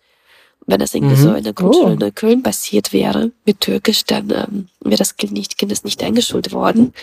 [0.65, 1.21] Wenn das irgendwie mhm.
[1.21, 1.93] so in der Grundschule oh.
[1.93, 6.01] in Neukölln passiert wäre, mit Türkisch, dann ähm, wäre das Kind nicht, Kind ist nicht
[6.01, 6.93] eingeschult worden.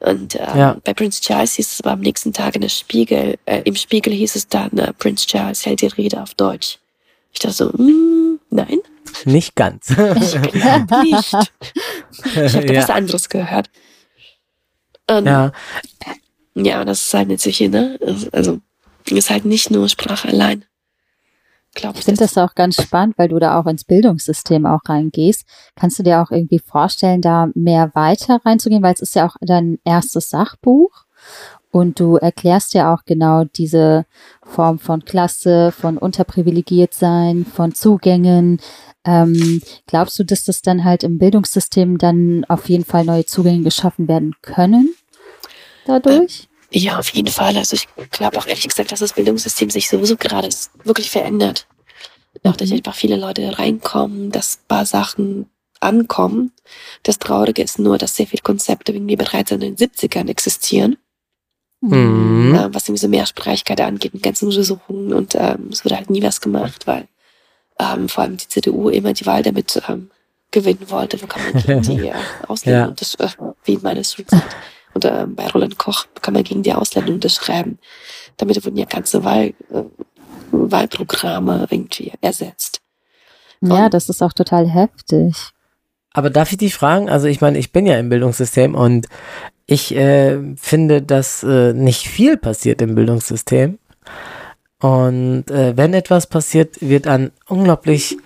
[0.00, 0.76] Und ähm, ja.
[0.84, 4.12] bei Prince Charles hieß es aber am nächsten Tag in der Spiegel, äh, im Spiegel
[4.12, 6.78] hieß es dann, äh, Prince Charles hält die Rede auf Deutsch.
[7.32, 8.78] Ich dachte so, mm, nein.
[9.24, 9.88] Nicht ganz.
[9.90, 11.34] ich glaube nicht.
[12.24, 12.82] Ich habe ja.
[12.82, 13.70] was anderes gehört.
[15.10, 15.52] Und, ja.
[16.54, 17.98] Ja, das ist halt eine Psyche, ne?
[18.32, 18.60] Also,
[19.06, 20.64] ist halt nicht nur Sprache allein.
[21.74, 25.44] Glaub ich finde das auch ganz spannend, weil du da auch ins Bildungssystem auch reingehst.
[25.76, 29.36] Kannst du dir auch irgendwie vorstellen, da mehr weiter reinzugehen, weil es ist ja auch
[29.40, 31.04] dein erstes Sachbuch
[31.70, 34.06] und du erklärst ja auch genau diese
[34.42, 38.60] Form von Klasse, von unterprivilegiert sein, von Zugängen.
[39.04, 43.64] Ähm, glaubst du, dass das dann halt im Bildungssystem dann auf jeden Fall neue Zugänge
[43.64, 44.94] geschaffen werden können?
[45.88, 46.47] dadurch?
[46.70, 47.56] Ja, auf jeden Fall.
[47.56, 50.48] Also ich glaube auch ehrlich gesagt, dass das Bildungssystem sich sowieso gerade
[50.84, 51.66] wirklich verändert.
[52.44, 55.50] Auch, dass einfach viele Leute reinkommen, dass ein paar Sachen
[55.80, 56.52] ankommen.
[57.02, 60.98] Das Traurige ist nur, dass sehr viele Konzepte irgendwie bereits in den 70ern existieren.
[61.80, 62.54] Mhm.
[62.54, 66.22] Äh, was irgendwie so Mehrsprachigkeit angeht, mit ganzen Untersuchungen und ähm, es wurde halt nie
[66.22, 67.06] was gemacht, weil
[67.78, 70.10] ähm, vor allem die CDU immer die Wahl damit ähm,
[70.50, 72.14] gewinnen wollte, wo kann man gegen die äh,
[72.48, 72.90] Ausländer ja.
[72.90, 73.28] das, äh,
[73.64, 74.42] wie in meiner Schulzeit.
[74.98, 77.78] Und äh, bei Roland Koch kann man gegen die Ausländer unterschreiben.
[78.36, 79.84] Damit wurden ja ganze Wahl, äh,
[80.50, 82.80] Wahlprogramme irgendwie ersetzt.
[83.60, 85.36] Ja, und, das ist auch total heftig.
[86.12, 87.08] Aber darf ich dich fragen?
[87.08, 89.06] Also ich meine, ich bin ja im Bildungssystem und
[89.66, 93.78] ich äh, finde, dass äh, nicht viel passiert im Bildungssystem.
[94.80, 98.16] Und äh, wenn etwas passiert, wird an unglaublich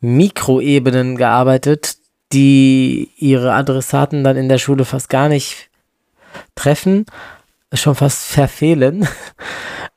[0.00, 1.96] Mikroebenen gearbeitet,
[2.34, 5.67] die ihre Adressaten dann in der Schule fast gar nicht
[6.54, 7.06] treffen,
[7.72, 9.06] schon fast verfehlen.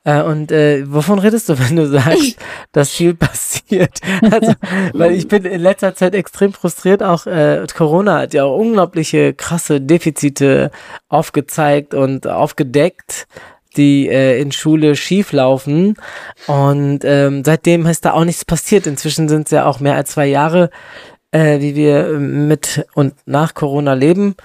[0.03, 2.35] Äh, und äh, wovon redest du, wenn du sagst,
[2.71, 3.99] dass viel passiert?
[4.31, 4.53] Also,
[4.93, 7.03] weil ich bin in letzter Zeit extrem frustriert.
[7.03, 10.71] Auch äh, Corona hat ja auch unglaubliche krasse Defizite
[11.07, 13.27] aufgezeigt und aufgedeckt
[13.77, 15.95] die äh, in Schule schief laufen.
[16.47, 18.87] Und ähm, seitdem ist da auch nichts passiert.
[18.87, 20.69] Inzwischen sind es ja auch mehr als zwei Jahre,
[21.31, 24.35] äh, wie wir mit und nach Corona leben.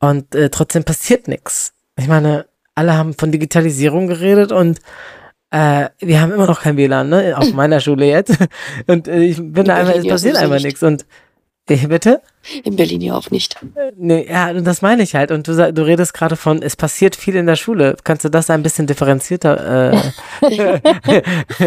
[0.00, 1.72] Und äh, trotzdem passiert nichts.
[1.98, 4.78] Ich meine, alle haben von Digitalisierung geredet und
[5.50, 7.36] äh, wir haben immer noch kein WLAN, ne?
[7.36, 8.36] Auf meiner Schule jetzt.
[8.86, 10.82] Und äh, ich bin da einfach, es passiert einfach nichts.
[10.82, 11.06] Und
[11.68, 12.22] Bitte?
[12.64, 13.56] In Berlin ja auch nicht.
[13.94, 15.30] Nee, ja, das meine ich halt.
[15.30, 17.94] Und du, du redest gerade von, es passiert viel in der Schule.
[18.04, 19.92] Kannst du das ein bisschen differenzierter
[20.40, 20.78] äh,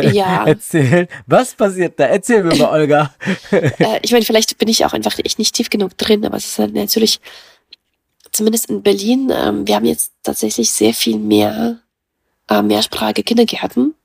[0.11, 0.43] ja.
[0.47, 1.07] erzählen?
[1.27, 2.05] Was passiert da?
[2.05, 3.13] Erzähl mir mal, Olga.
[3.51, 6.47] äh, ich meine, vielleicht bin ich auch einfach echt nicht tief genug drin, aber es
[6.47, 7.19] ist halt natürlich,
[8.31, 11.79] zumindest in Berlin, ähm, wir haben jetzt tatsächlich sehr viel mehr
[12.49, 13.95] äh, mehrsprachige Kindergärten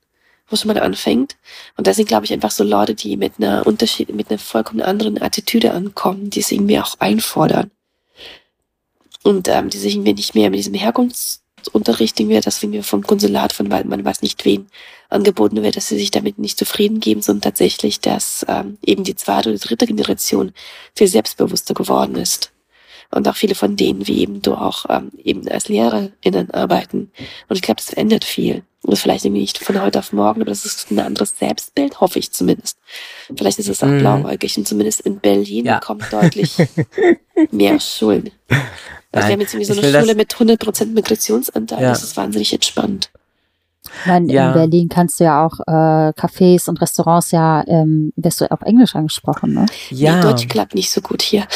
[0.49, 1.37] wo schon mal anfängt.
[1.77, 4.81] Und da sind, glaube ich, einfach so Leute, die mit einer Unterschied, mit einer vollkommen
[4.81, 7.70] anderen Attitüde ankommen, die es irgendwie auch einfordern.
[9.22, 13.53] Und ähm, die sich irgendwie nicht mehr mit diesem Herkunftsunterricht, irgendwie, das irgendwie vom Konsulat,
[13.53, 14.68] von weil man weiß nicht wen,
[15.09, 19.16] angeboten wird, dass sie sich damit nicht zufrieden geben, sondern tatsächlich, dass ähm, eben die
[19.16, 20.53] zweite oder dritte Generation
[20.95, 22.53] viel selbstbewusster geworden ist
[23.11, 27.11] und auch viele von denen, wie eben du auch ähm, eben als LehrerInnen arbeiten.
[27.49, 28.63] Und ich glaube, das verändert viel.
[28.83, 32.21] Und vielleicht irgendwie nicht von heute auf morgen, aber das ist ein anderes Selbstbild, hoffe
[32.21, 32.79] ich zumindest.
[33.37, 33.99] Vielleicht ist es auch mhm.
[33.99, 35.81] blauäugig und zumindest in Berlin ja.
[35.81, 36.57] kommt deutlich
[37.51, 38.31] mehr Schulen.
[39.11, 41.89] Also wir haben jetzt irgendwie so eine Schule mit 100% Migrationsanteil, ja.
[41.89, 43.11] das ist wahnsinnig entspannt.
[44.01, 44.49] Ich meine, ja.
[44.49, 48.63] in Berlin kannst du ja auch äh, Cafés und Restaurants ja, ähm, wirst du auf
[48.63, 49.67] Englisch angesprochen, ne?
[49.91, 50.17] Ja.
[50.17, 51.47] Nee, Deutsch klappt nicht so gut hier.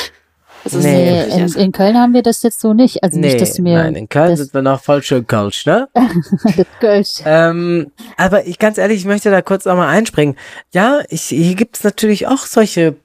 [0.65, 3.03] Also nee, in, in, Köln haben wir das jetzt so nicht.
[3.03, 3.79] Also nee, nicht, dass mir.
[3.79, 5.89] Nein, in Köln sind wir noch voll schön Kölsch, ne?
[6.45, 7.15] das Kölsch.
[7.25, 10.37] Ähm, aber ich ganz ehrlich, ich möchte da kurz nochmal einspringen.
[10.73, 12.97] Ja, ich, hier gibt es natürlich auch solche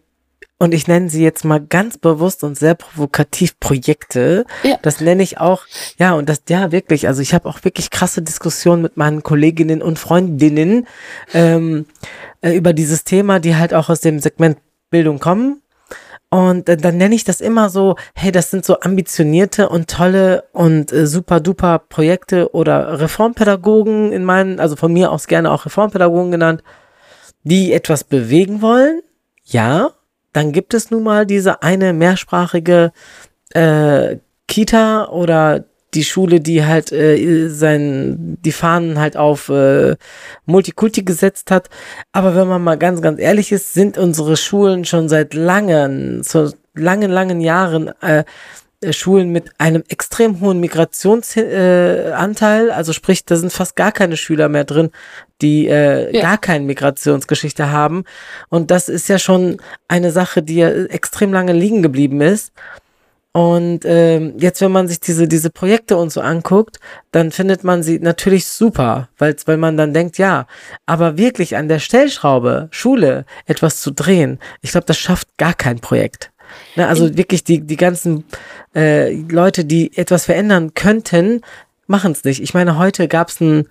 [0.58, 4.46] und ich nenne sie jetzt mal ganz bewusst und sehr provokativ Projekte.
[4.64, 4.78] Ja.
[4.82, 5.64] Das nenne ich auch,
[5.98, 9.82] ja, und das, ja, wirklich, also ich habe auch wirklich krasse Diskussionen mit meinen Kolleginnen
[9.82, 10.88] und Freundinnen
[11.34, 11.86] ähm,
[12.42, 14.58] äh, über dieses Thema, die halt auch aus dem Segment
[14.90, 15.62] Bildung kommen.
[16.30, 20.46] Und äh, dann nenne ich das immer so, hey, das sind so ambitionierte und tolle
[20.52, 25.66] und äh, super duper Projekte oder Reformpädagogen in meinen, also von mir aus gerne auch
[25.66, 26.64] Reformpädagogen genannt,
[27.44, 29.02] die etwas bewegen wollen.
[29.44, 29.92] Ja,
[30.34, 32.92] dann gibt es nun mal diese eine mehrsprachige
[33.52, 34.18] äh,
[34.48, 35.66] Kita oder
[35.96, 39.96] die Schule, die halt äh, sein, die Fahnen halt auf äh,
[40.46, 41.70] Multikulti gesetzt hat.
[42.12, 46.52] Aber wenn man mal ganz, ganz ehrlich ist, sind unsere Schulen schon seit langen, so
[46.76, 48.24] langen, langen Jahren äh,
[48.92, 54.50] Schulen mit einem extrem hohen Migrationsanteil, äh, also sprich, da sind fast gar keine Schüler
[54.50, 54.92] mehr drin,
[55.42, 56.22] die äh, ja.
[56.22, 58.04] gar keine Migrationsgeschichte haben.
[58.50, 62.52] Und das ist ja schon eine Sache, die ja extrem lange liegen geblieben ist.
[63.36, 66.80] Und ähm, jetzt, wenn man sich diese, diese Projekte und so anguckt,
[67.12, 70.48] dann findet man sie natürlich super, weil, weil man dann denkt, ja,
[70.86, 75.80] aber wirklich an der Stellschraube, Schule, etwas zu drehen, ich glaube, das schafft gar kein
[75.80, 76.32] Projekt.
[76.78, 78.24] Ne, also wirklich die, die ganzen
[78.74, 81.42] äh, Leute, die etwas verändern könnten,
[81.88, 82.42] machen es nicht.
[82.42, 83.68] Ich meine, heute gab es ein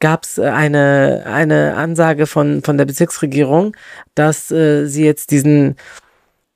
[0.00, 3.76] gab es eine, eine Ansage von, von der Bezirksregierung,
[4.16, 5.76] dass äh, sie jetzt diesen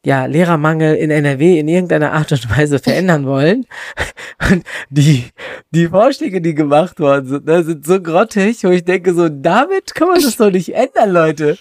[0.04, 3.66] ja, Lehrermangel in NRW in irgendeiner Art und Weise verändern wollen.
[4.50, 5.26] Und die,
[5.70, 9.94] die Vorschläge, die gemacht worden sind, ne, sind so grottig, wo ich denke, so, damit
[9.94, 11.58] kann man das doch nicht ändern, Leute.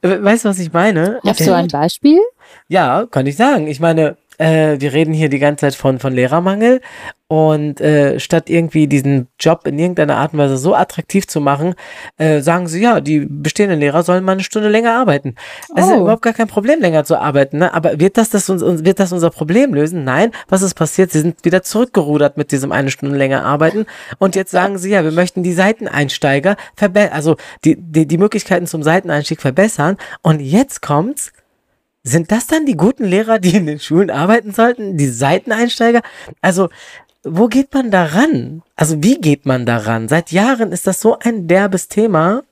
[0.00, 1.20] Weißt du, was ich meine?
[1.24, 2.20] Hast du ein Beispiel?
[2.68, 3.66] Ja, kann ich sagen.
[3.66, 6.80] Ich meine, äh, wir reden hier die ganze Zeit von, von Lehrermangel
[7.26, 11.74] und äh, statt irgendwie diesen Job in irgendeiner Art und Weise so attraktiv zu machen,
[12.18, 15.34] äh, sagen sie, ja, die bestehenden Lehrer sollen mal eine Stunde länger arbeiten.
[15.74, 15.90] Es oh.
[15.90, 17.58] ist überhaupt gar kein Problem, länger zu arbeiten.
[17.58, 17.72] Ne?
[17.72, 20.04] Aber wird das, das uns, wird das unser Problem lösen?
[20.04, 20.32] Nein.
[20.48, 21.12] Was ist passiert?
[21.12, 23.86] Sie sind wieder zurückgerudert mit diesem eine Stunde länger arbeiten.
[24.18, 28.66] Und jetzt sagen sie, ja, wir möchten die Seiteneinsteiger verbessern, also die, die, die Möglichkeiten
[28.66, 29.96] zum Seiteneinstieg verbessern.
[30.22, 31.32] Und jetzt kommt's,
[32.04, 34.96] sind das dann die guten Lehrer, die in den Schulen arbeiten sollten?
[34.96, 36.02] Die Seiteneinsteiger?
[36.42, 36.68] Also,
[37.24, 38.62] wo geht man daran?
[38.76, 40.08] Also, wie geht man daran?
[40.08, 42.42] Seit Jahren ist das so ein derbes Thema.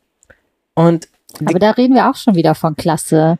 [0.74, 1.09] Und
[1.44, 3.38] aber da reden wir auch schon wieder von Klasse.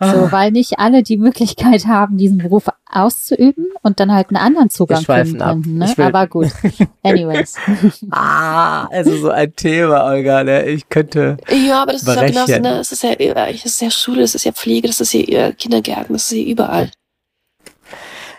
[0.00, 0.32] So, ah.
[0.32, 5.04] weil nicht alle die Möglichkeit haben, diesen Beruf auszuüben und dann halt einen anderen Zugang
[5.04, 5.78] finden könnten.
[5.78, 5.94] Ne?
[5.98, 6.50] Aber gut.
[7.04, 7.54] Anyways.
[8.10, 10.66] ah, also so ein Thema, Olga, ne?
[10.66, 11.36] Ich könnte.
[11.48, 12.78] Ja, aber das ist ja genauso, ne?
[12.80, 16.12] Es ist ja, es ist ja Schule, es ist ja Pflege, das ist ja Kindergärten,
[16.12, 16.90] das ist ja überall.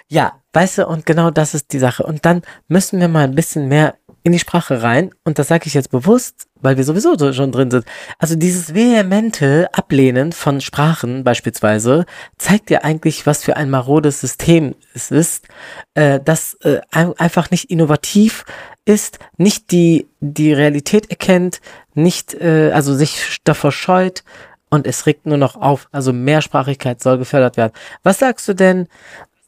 [0.08, 2.03] Ja, weißt du, und genau das ist die Sache.
[2.03, 3.95] Und dann müssen wir mal ein bisschen mehr
[4.26, 5.11] in die Sprache rein.
[5.23, 7.86] Und das sage ich jetzt bewusst, weil wir sowieso schon drin sind.
[8.17, 12.07] Also dieses vehemente Ablehnen von Sprachen beispielsweise
[12.39, 15.47] zeigt ja eigentlich, was für ein marodes System es ist,
[15.93, 18.45] äh, das äh, einfach nicht innovativ
[18.84, 21.61] ist, nicht die, die Realität erkennt,
[21.93, 24.23] nicht, äh, also sich davor scheut
[24.69, 25.88] und es regt nur noch auf.
[25.91, 27.73] Also Mehrsprachigkeit soll gefördert werden.
[28.01, 28.88] Was sagst du denn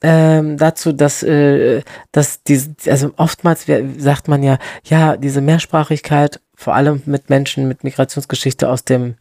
[0.02, 1.82] ähm, dazu, dass, äh,
[2.12, 3.66] dass diese, also oftmals
[3.98, 9.16] sagt man ja, ja, diese Mehrsprachigkeit, vor allem mit Menschen mit Migrationsgeschichte aus dem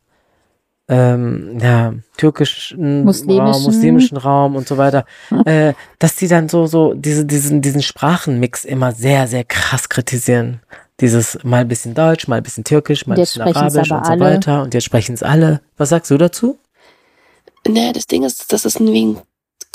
[0.88, 3.40] ähm, ja, türkischen muslimischen.
[3.40, 5.04] Raum, muslimischen Raum und so weiter,
[5.44, 10.60] äh, dass die dann so, so diese, diesen, diesen Sprachenmix immer sehr, sehr krass kritisieren.
[11.00, 14.12] Dieses mal ein bisschen Deutsch, mal ein bisschen Türkisch, mal ein bisschen Arabisch und so
[14.12, 14.20] alle.
[14.20, 14.62] weiter.
[14.62, 15.60] Und jetzt sprechen es alle.
[15.76, 16.58] Was sagst du dazu?
[17.68, 18.86] Naja, das Ding ist, das ist ein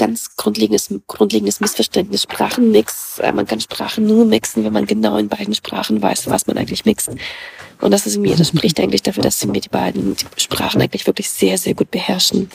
[0.01, 2.23] ganz grundlegendes, grundlegendes Missverständnis.
[2.23, 6.47] Sprachenmix, äh, man kann Sprachen nur mixen, wenn man genau in beiden Sprachen weiß, was
[6.47, 7.11] man eigentlich mixt.
[7.81, 11.29] Und das ist mir, das spricht eigentlich dafür, dass wir die beiden Sprachen eigentlich wirklich
[11.29, 12.49] sehr, sehr gut beherrschen.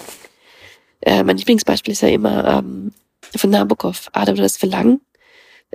[1.03, 2.93] Äh, mein Lieblingsbeispiel ist ja immer ähm,
[3.37, 5.01] von Nabokov, Adam das Verlangen.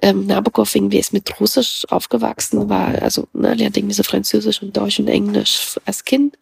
[0.02, 4.76] Ähm, Nabokov irgendwie ist mit Russisch aufgewachsen, war, also ne, lernt irgendwie so Französisch und
[4.76, 6.38] Deutsch und Englisch als Kind,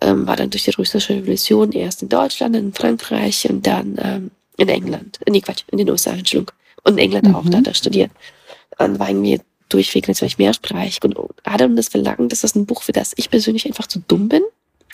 [0.00, 4.30] ähm, war dann durch die russische Revolution erst in Deutschland, in Frankreich und dann ähm,
[4.62, 5.18] in England.
[5.28, 6.56] Nee, Quatsch, in den USA, Entschuldigung.
[6.84, 7.34] Und in England mhm.
[7.34, 8.10] auch, da hat er studiert.
[8.78, 10.98] Und war irgendwie durchweg natürlich mehrsprachig.
[11.02, 14.28] Und Adam das Verlangen, das ist ein Buch, für das ich persönlich einfach zu dumm
[14.28, 14.42] bin.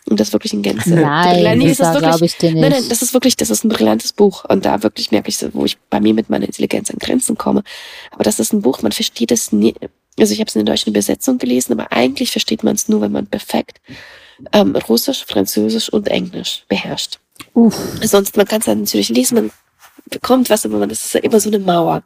[0.06, 0.94] Und das wirklich in Gänze.
[0.94, 2.60] Nein, nee, das ist wirklich, ich dir nicht.
[2.62, 4.44] Nein, nein, das ist wirklich, das ist ein brillantes Buch.
[4.46, 7.36] Und da wirklich merke ich so, wo ich bei mir mit meiner Intelligenz an Grenzen
[7.36, 7.62] komme.
[8.10, 9.74] Aber das ist ein Buch, man versteht es nie.
[10.18, 13.02] Also ich habe es in der deutschen Übersetzung gelesen, aber eigentlich versteht man es nur,
[13.02, 13.80] wenn man perfekt
[14.52, 17.18] ähm, Russisch, Französisch und Englisch beherrscht.
[17.58, 17.76] Uff.
[18.02, 19.50] Sonst, man kann es dann natürlich lesen, man
[20.10, 22.04] bekommt was, aber man, das ist ja immer so eine Mauer.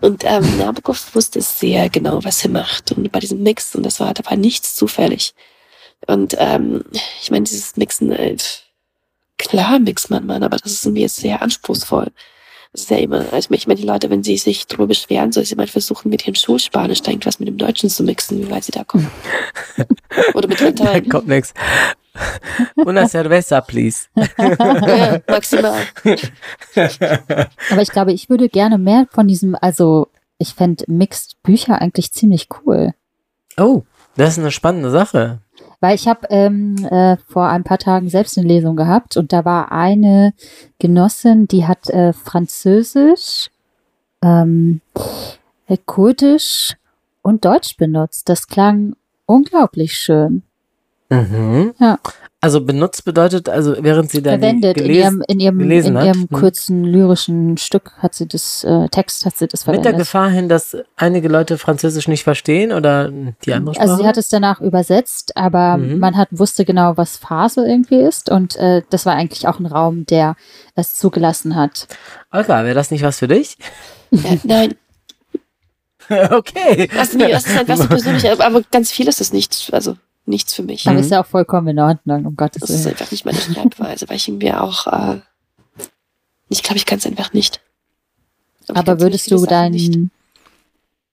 [0.00, 2.90] Und ähm, Nabokov wusste sehr genau, was er macht.
[2.90, 5.32] Und bei diesem Mix, und das war, da war nichts zufällig.
[6.08, 6.82] Und ähm,
[7.22, 8.36] ich meine, dieses Mixen, äh,
[9.38, 12.10] klar mixt man man, aber das ist irgendwie sehr anspruchsvoll.
[12.72, 15.44] Das ist ja immer, also ich meine, die Leute, wenn sie sich darüber beschweren, soll
[15.44, 18.72] sie mal versuchen, mit ihrem Schulspanisch irgendwas mit dem Deutschen zu mixen, wie weit sie
[18.72, 19.10] da kommen.
[20.34, 21.04] Oder mit Latein.
[21.04, 21.54] Da kommt nichts.
[22.76, 24.08] Una cerveza, please.
[24.16, 25.80] ja, maximal.
[27.70, 30.08] Aber ich glaube, ich würde gerne mehr von diesem, also
[30.38, 32.94] ich fände Mixed Bücher eigentlich ziemlich cool.
[33.56, 33.82] Oh,
[34.16, 35.40] das ist eine spannende Sache.
[35.80, 39.44] Weil ich habe ähm, äh, vor ein paar Tagen selbst eine Lesung gehabt und da
[39.44, 40.34] war eine
[40.78, 43.50] Genossin, die hat äh, Französisch,
[44.22, 44.82] ähm,
[45.66, 46.76] äh, Kurdisch
[47.22, 48.28] und Deutsch benutzt.
[48.28, 48.94] Das klang
[49.26, 50.42] unglaublich schön.
[51.10, 51.74] Mhm.
[51.78, 51.98] Ja.
[52.42, 56.28] Also benutzt bedeutet, also während sie da verwendet in ihrem in ihrem in ihrem hm.
[56.30, 59.84] kurzen lyrischen Stück hat sie das äh, Text hat sie das verwendet.
[59.84, 63.10] Mit der Gefahr hin, dass einige Leute Französisch nicht verstehen oder
[63.44, 63.90] die andere Sprache.
[63.90, 65.98] Also sie hat es danach übersetzt, aber mhm.
[65.98, 69.66] man hat wusste genau, was Phase irgendwie ist und äh, das war eigentlich auch ein
[69.66, 70.34] Raum, der
[70.76, 71.88] es zugelassen hat.
[72.32, 73.58] Olga, wäre das nicht was für dich?
[74.12, 74.74] Ja, nein.
[76.30, 76.88] okay.
[76.94, 79.68] Das, nee, das ist halt was persönlich, aber ganz viel ist es nicht.
[79.72, 79.96] Also
[80.30, 80.86] nichts für mich.
[80.86, 81.02] Aber mhm.
[81.02, 82.72] ist ja auch vollkommen in Ordnung, um Gottes Willen.
[82.72, 85.20] Das ist einfach nicht meine Schreibweise, weil ich irgendwie auch, äh,
[86.48, 87.60] ich glaube, ich kann es einfach nicht.
[88.68, 90.10] Aber, Aber würdest du deinen,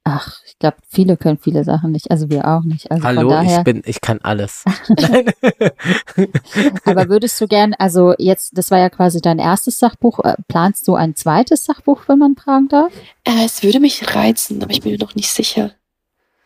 [0.03, 2.89] ach, ich glaube, viele können viele Sachen nicht, also wir auch nicht.
[2.89, 4.63] Also Hallo, daher, ich bin, ich kann alles.
[6.85, 10.87] Aber würdest du gern, also jetzt, das war ja quasi dein erstes Sachbuch, äh, planst
[10.87, 12.91] du ein zweites Sachbuch, wenn man fragen darf?
[13.23, 15.71] Äh, es würde mich reizen, aber ich bin mir noch nicht sicher.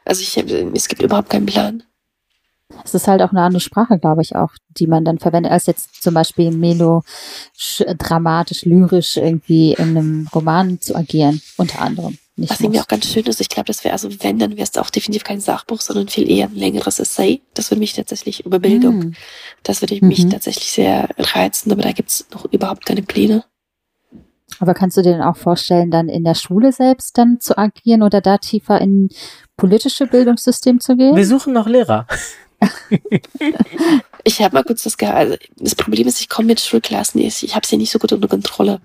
[0.06, 1.84] Also ich, es gibt überhaupt keinen Plan.
[2.84, 5.66] Es ist halt auch eine andere Sprache, glaube ich, auch, die man dann verwendet, als
[5.66, 7.04] jetzt zum Beispiel melo,
[7.98, 12.18] dramatisch, lyrisch irgendwie in einem Roman zu agieren, unter anderem.
[12.38, 14.64] Nicht Was irgendwie auch ganz schön ist, ich glaube, das wäre, also wenn, dann wäre
[14.64, 17.42] es auch definitiv kein Sachbuch, sondern viel eher ein längeres Essay.
[17.54, 19.16] Das würde mich tatsächlich über Bildung, mm.
[19.64, 20.30] das würde mich mhm.
[20.32, 23.44] tatsächlich sehr reizen, aber da gibt es noch überhaupt keine Pläne.
[24.60, 28.04] Aber kannst du dir denn auch vorstellen, dann in der Schule selbst dann zu agieren
[28.04, 29.10] oder da tiefer in
[29.58, 31.16] politische Bildungssystem zu gehen?
[31.16, 32.08] Wir suchen noch Lehrer.
[34.24, 34.98] Ich habe mal kurz das.
[35.00, 38.28] Also das Problem ist, ich komme mit Schulklassen, ich habe sie nicht so gut unter
[38.28, 38.82] Kontrolle.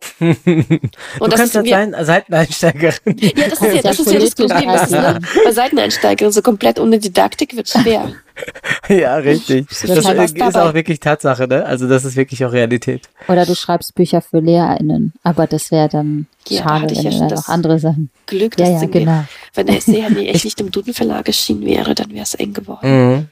[0.20, 3.16] Und du kannst dann sein Seiteneinsteigerin.
[3.18, 4.66] Ja, das ist ja das, ist ja das Problem.
[4.66, 5.20] Das ist, ne?
[5.44, 8.12] Bei Seiteneinsteigerin so komplett ohne Didaktik wird schwer.
[8.88, 9.66] ja, richtig.
[9.68, 11.64] Das, das ist, ist auch wirklich Tatsache, ne?
[11.64, 13.08] Also das ist wirklich auch Realität.
[13.26, 17.34] Oder du schreibst Bücher für LehrerInnen, aber das wäre dann ja, schade, wenn ja da
[17.34, 18.10] noch andere Sachen.
[18.26, 19.24] Glück, dass ja, ja, genau.
[19.54, 23.10] wenn der Essay halt echt nicht im Duden-Verlag erschienen wäre, dann wäre es eng geworden.
[23.12, 23.28] Mhm.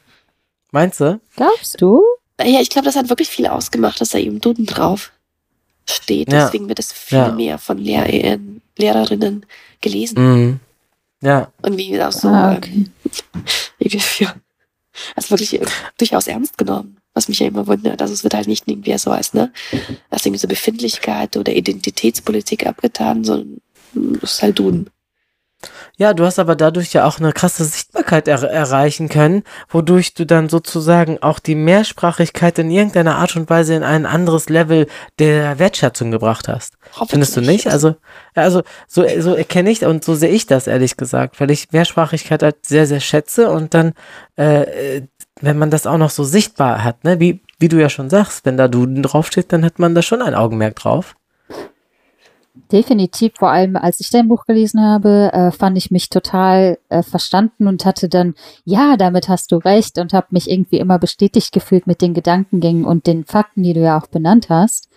[0.71, 1.19] Meinst du?
[1.35, 2.03] Glaubst du?
[2.41, 5.11] Ja, ich glaube, das hat wirklich viel ausgemacht, dass da eben Duden drauf
[5.89, 6.31] steht.
[6.31, 6.45] Ja.
[6.45, 7.31] Deswegen wird es viel ja.
[7.31, 8.39] mehr von Lehr äh,
[8.77, 9.45] Lehrerinnen
[9.81, 10.19] gelesen.
[10.19, 10.59] Mhm.
[11.21, 11.51] Ja.
[11.61, 12.85] Und wie auch so ah, okay.
[13.79, 14.33] ähm, für,
[15.15, 15.65] also wirklich äh,
[15.97, 16.97] durchaus ernst genommen.
[17.13, 17.99] Was mich ja immer wundert.
[18.01, 19.51] Also es wird halt nicht irgendwie so als, ne,
[20.11, 23.59] als irgendwie so Befindlichkeit oder Identitätspolitik abgetan, sondern
[24.21, 24.91] es ist halt Duden.
[25.99, 30.27] Ja, du hast aber dadurch ja auch eine krasse Sichtbarkeit er erreichen können, wodurch du
[30.27, 34.85] dann sozusagen auch die Mehrsprachigkeit in irgendeiner Art und Weise in ein anderes Level
[35.17, 36.77] der Wertschätzung gebracht hast.
[37.07, 37.65] Findest du nicht?
[37.65, 37.95] Also,
[38.35, 42.43] also so, so erkenne ich und so sehe ich das ehrlich gesagt, weil ich Mehrsprachigkeit
[42.43, 43.93] halt sehr, sehr schätze und dann,
[44.35, 45.01] äh,
[45.41, 48.45] wenn man das auch noch so sichtbar hat, ne, wie, wie du ja schon sagst,
[48.45, 51.15] wenn da Duden draufsteht, dann hat man da schon ein Augenmerk drauf.
[52.71, 57.01] Definitiv, vor allem als ich dein Buch gelesen habe, äh, fand ich mich total äh,
[57.01, 61.53] verstanden und hatte dann, ja, damit hast du recht und habe mich irgendwie immer bestätigt
[61.53, 64.89] gefühlt mit den Gedankengängen und den Fakten, die du ja auch benannt hast.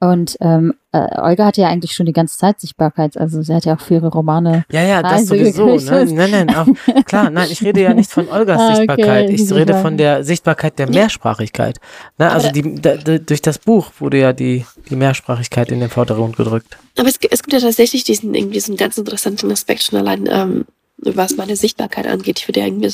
[0.00, 3.64] Und ähm, äh, Olga hat ja eigentlich schon die ganze Zeit Sichtbarkeit, also sie hat
[3.64, 4.64] ja auch für ihre Romane.
[4.70, 5.76] Ja, ja, das sowieso.
[5.76, 6.04] Ne?
[6.06, 6.68] Nein, nein, auch,
[7.06, 9.24] klar, nein, ich rede ja nicht von Olgas ah, Sichtbarkeit.
[9.24, 11.80] Okay, ich rede von der Sichtbarkeit der Mehrsprachigkeit.
[12.18, 12.30] Ne?
[12.30, 16.78] Also die, da, durch das Buch wurde ja die, die Mehrsprachigkeit in den Vordergrund gedrückt.
[16.96, 20.28] Aber es, es gibt ja tatsächlich diesen irgendwie so einen ganz interessanten Aspekt schon allein,
[20.30, 20.64] ähm,
[20.98, 22.38] was meine Sichtbarkeit angeht.
[22.38, 22.88] Ich würde ja irgendwie,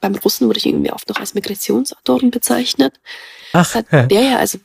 [0.00, 2.94] beim Russen wurde ich irgendwie oft noch als Migrationsautorin bezeichnet.
[3.52, 3.76] Ach.
[3.76, 4.58] Hat, ja, ja, also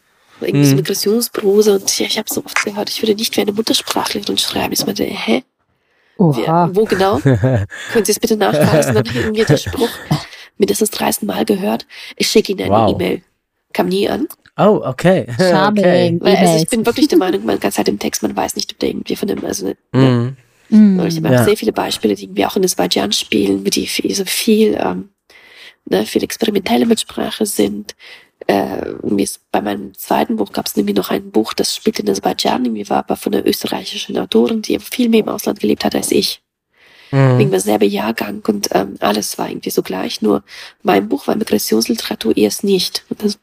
[0.48, 0.78] irgendwie so mhm.
[0.78, 4.74] Migrationsprose und ja, ich habe so oft gehört, ich würde nicht wie eine Muttersprachlerin schreiben.
[4.74, 5.44] Ich meinte, hä?
[6.18, 6.70] Oha.
[6.74, 7.20] wo genau?
[7.20, 8.94] Können Sie es bitte nachweisen?
[8.94, 9.90] Dann irgendwie der Spruch
[10.58, 11.88] mindestens 30 Mal gehört.
[12.18, 12.92] Ich schicke Ihnen eine wow.
[12.94, 13.22] E-Mail.
[13.72, 14.28] Kam nie an.
[14.58, 15.26] Oh, okay.
[15.38, 16.20] Charming.
[16.22, 16.36] okay.
[16.36, 18.74] also ich bin wirklich der Meinung, man kann es halt im Text, man weiß nicht,
[18.74, 20.38] ob der irgendwie von dem, also, ne, mm.
[20.70, 21.00] Mm.
[21.08, 21.44] Ich habe ja.
[21.46, 25.10] sehr viele Beispiele, die wir auch in Aserbaidschan spielen, die viel, so viel, ähm,
[25.86, 27.96] ne, viel experimentelle Mitsprache sind,
[28.50, 28.96] äh,
[29.52, 32.90] bei meinem zweiten Buch gab es nämlich noch ein Buch, das spielt in Aserbaidschan, irgendwie
[32.90, 36.42] war aber von einer österreichischen Autorin, die viel mehr im Ausland gelebt hat als ich.
[37.12, 37.38] Mhm.
[37.38, 40.44] Wegen derselbe Jahrgang und ähm, alles war irgendwie so gleich, nur
[40.82, 43.04] mein Buch war Migrationsliteratur erst nicht.
[43.20, 43.38] Das,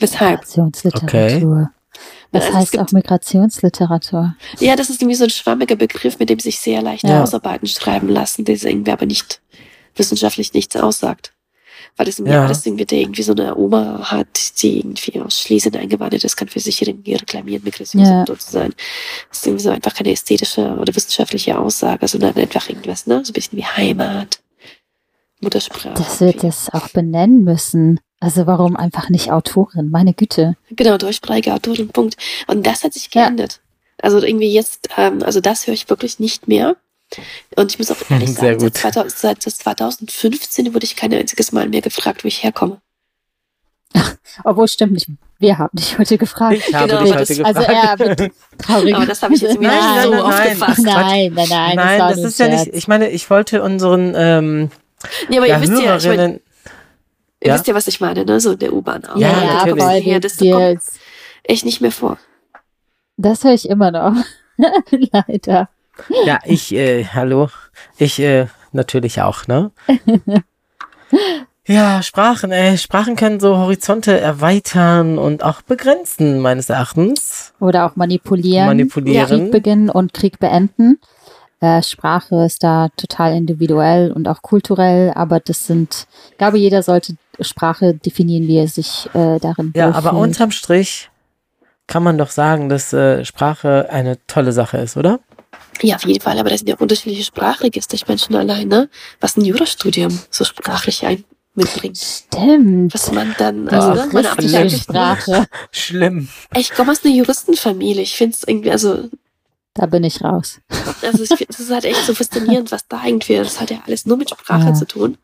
[0.00, 0.40] weshalb?
[0.40, 1.70] Migrationsliteratur.
[1.70, 2.00] Okay.
[2.32, 4.34] Das also heißt auch Migrationsliteratur.
[4.60, 7.20] Ja, das ist irgendwie so ein schwammiger Begriff, mit dem sich sehr leicht ja.
[7.20, 9.40] Hausarbeiten schreiben lassen, der irgendwie aber nicht
[9.94, 11.32] wissenschaftlich nichts aussagt
[11.96, 12.32] weil das im ja.
[12.32, 16.36] Jahr das irgendwie, der irgendwie so eine Oma hat, die irgendwie aus Schlesien eingewandert ist,
[16.36, 18.40] kann für sich irgendwie reklamieren, Migrationssymptom ja.
[18.40, 18.74] zu sein.
[19.28, 23.24] Das ist irgendwie so einfach keine ästhetische oder wissenschaftliche Aussage, sondern einfach irgendwas, ne?
[23.24, 24.40] So ein bisschen wie Heimat,
[25.40, 25.94] Muttersprache.
[25.94, 28.00] Das wird es auch benennen müssen.
[28.20, 29.90] Also warum einfach nicht Autorin?
[29.90, 30.56] Meine Güte.
[30.70, 32.16] Genau, deutschsprachige Autorin, Punkt.
[32.46, 33.54] Und das hat sich geändert.
[33.54, 34.04] Ja.
[34.04, 36.76] Also irgendwie jetzt, ähm, also das höre ich wirklich nicht mehr.
[37.56, 41.68] Und ich muss auch ehrlich sagen, seit, 2000, seit 2015 wurde ich kein einziges Mal
[41.68, 42.80] mehr gefragt, wo ich herkomme.
[43.94, 45.08] Ach, obwohl stimmt nicht.
[45.38, 46.56] Wir haben dich heute gefragt.
[46.56, 48.00] Ich habe genau, dich heute also gefragt.
[48.00, 48.94] Also traurig.
[48.94, 50.82] Aber das habe ich jetzt irgendwie nein, so nein, aufgefasst.
[50.84, 51.76] Nein, nein, nein.
[51.76, 52.68] Nein, das, das ist ja nicht.
[52.68, 54.14] Ich meine, ich wollte unseren.
[54.16, 54.70] Ähm,
[55.28, 56.40] nee, aber ja, ihr wisst ja, ich mein,
[57.40, 57.54] ihr ja?
[57.54, 58.40] wisst ja, was ich meine, ne?
[58.40, 59.16] So in der U-Bahn auch.
[59.16, 59.82] Ja, ja natürlich.
[59.82, 60.80] Voll, ja, das kommt
[61.44, 62.18] echt nicht mehr vor.
[63.16, 64.14] Das höre ich immer noch.
[64.90, 65.68] Leider.
[66.24, 67.48] Ja, ich, äh, hallo.
[67.98, 69.70] Ich, äh, natürlich auch, ne?
[71.66, 72.78] ja, Sprachen, ey.
[72.78, 77.52] Sprachen können so Horizonte erweitern und auch begrenzen, meines Erachtens.
[77.60, 78.66] Oder auch manipulieren.
[78.66, 79.26] Manipulieren.
[79.26, 80.98] Krieg beginnen und Krieg beenden.
[81.60, 86.82] Äh, Sprache ist da total individuell und auch kulturell, aber das sind, ich glaube, jeder
[86.82, 91.08] sollte Sprache definieren, wie er sich äh, darin Ja, aber unterm Strich
[91.86, 95.20] kann man doch sagen, dass äh, Sprache eine tolle Sache ist, oder?
[95.80, 97.94] Ja, auf jeden Fall, aber das sind ja unterschiedliche Sprachregister.
[97.94, 98.88] Ich meine schon alleine,
[99.20, 101.98] was ein Jurastudium so sprachlich ein, mitbringt.
[101.98, 102.94] Stimmt.
[102.94, 105.46] Was man dann, also ne, meine Art Sprache.
[105.70, 106.28] Schlimm.
[106.56, 108.02] Ich komme aus einer Juristenfamilie.
[108.02, 109.08] Ich finde es irgendwie, also.
[109.74, 110.60] Da bin ich raus.
[111.00, 114.18] Also es ist halt echt so faszinierend, was da eigentlich, das hat ja alles nur
[114.18, 114.74] mit Sprache ja.
[114.74, 115.16] zu tun.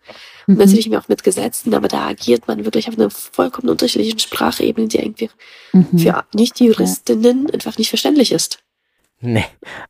[0.46, 0.64] Und mhm.
[0.64, 4.98] natürlich auch mit Gesetzen, aber da agiert man wirklich auf einer vollkommen unterschiedlichen Sprachebene, die
[4.98, 5.28] irgendwie
[5.72, 5.98] mhm.
[5.98, 7.54] für Nicht-Juristinnen ja.
[7.54, 8.60] einfach nicht verständlich ist.
[9.20, 9.46] Nee,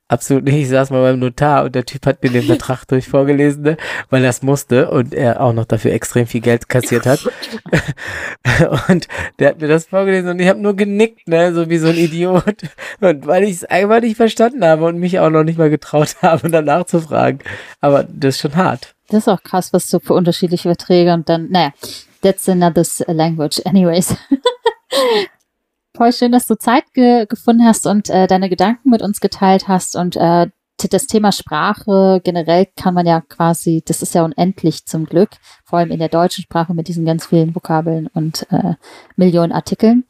[0.09, 0.55] absolut nicht.
[0.55, 3.77] Ich saß mal beim Notar und der Typ hat mir den Vertrag durch vorgelesen, ne,
[4.09, 7.21] weil er es musste und er auch noch dafür extrem viel Geld kassiert hat.
[8.89, 9.07] und
[9.39, 11.97] der hat mir das vorgelesen und ich habe nur genickt, ne, so wie so ein
[11.97, 12.63] Idiot.
[13.01, 16.17] Und weil ich es einfach nicht verstanden habe und mich auch noch nicht mal getraut
[16.23, 17.41] habe, danach zu fragen.
[17.83, 18.95] Aber das ist schon hart.
[19.09, 21.73] Das ist auch krass, was so für unterschiedliche Verträge und dann, naja,
[22.23, 23.61] that's another language.
[23.67, 24.17] Anyways.
[25.99, 29.69] Voll schön, dass du Zeit ge gefunden hast und äh, deine Gedanken mit uns geteilt
[29.69, 29.97] hast.
[29.97, 30.47] Und äh,
[30.91, 35.31] das Thema Sprache generell kann man ja quasi, das ist ja unendlich zum Glück,
[35.65, 38.75] vor allem in der deutschen Sprache mit diesen ganz vielen Vokabeln und äh,
[39.17, 40.05] Millionen Artikeln.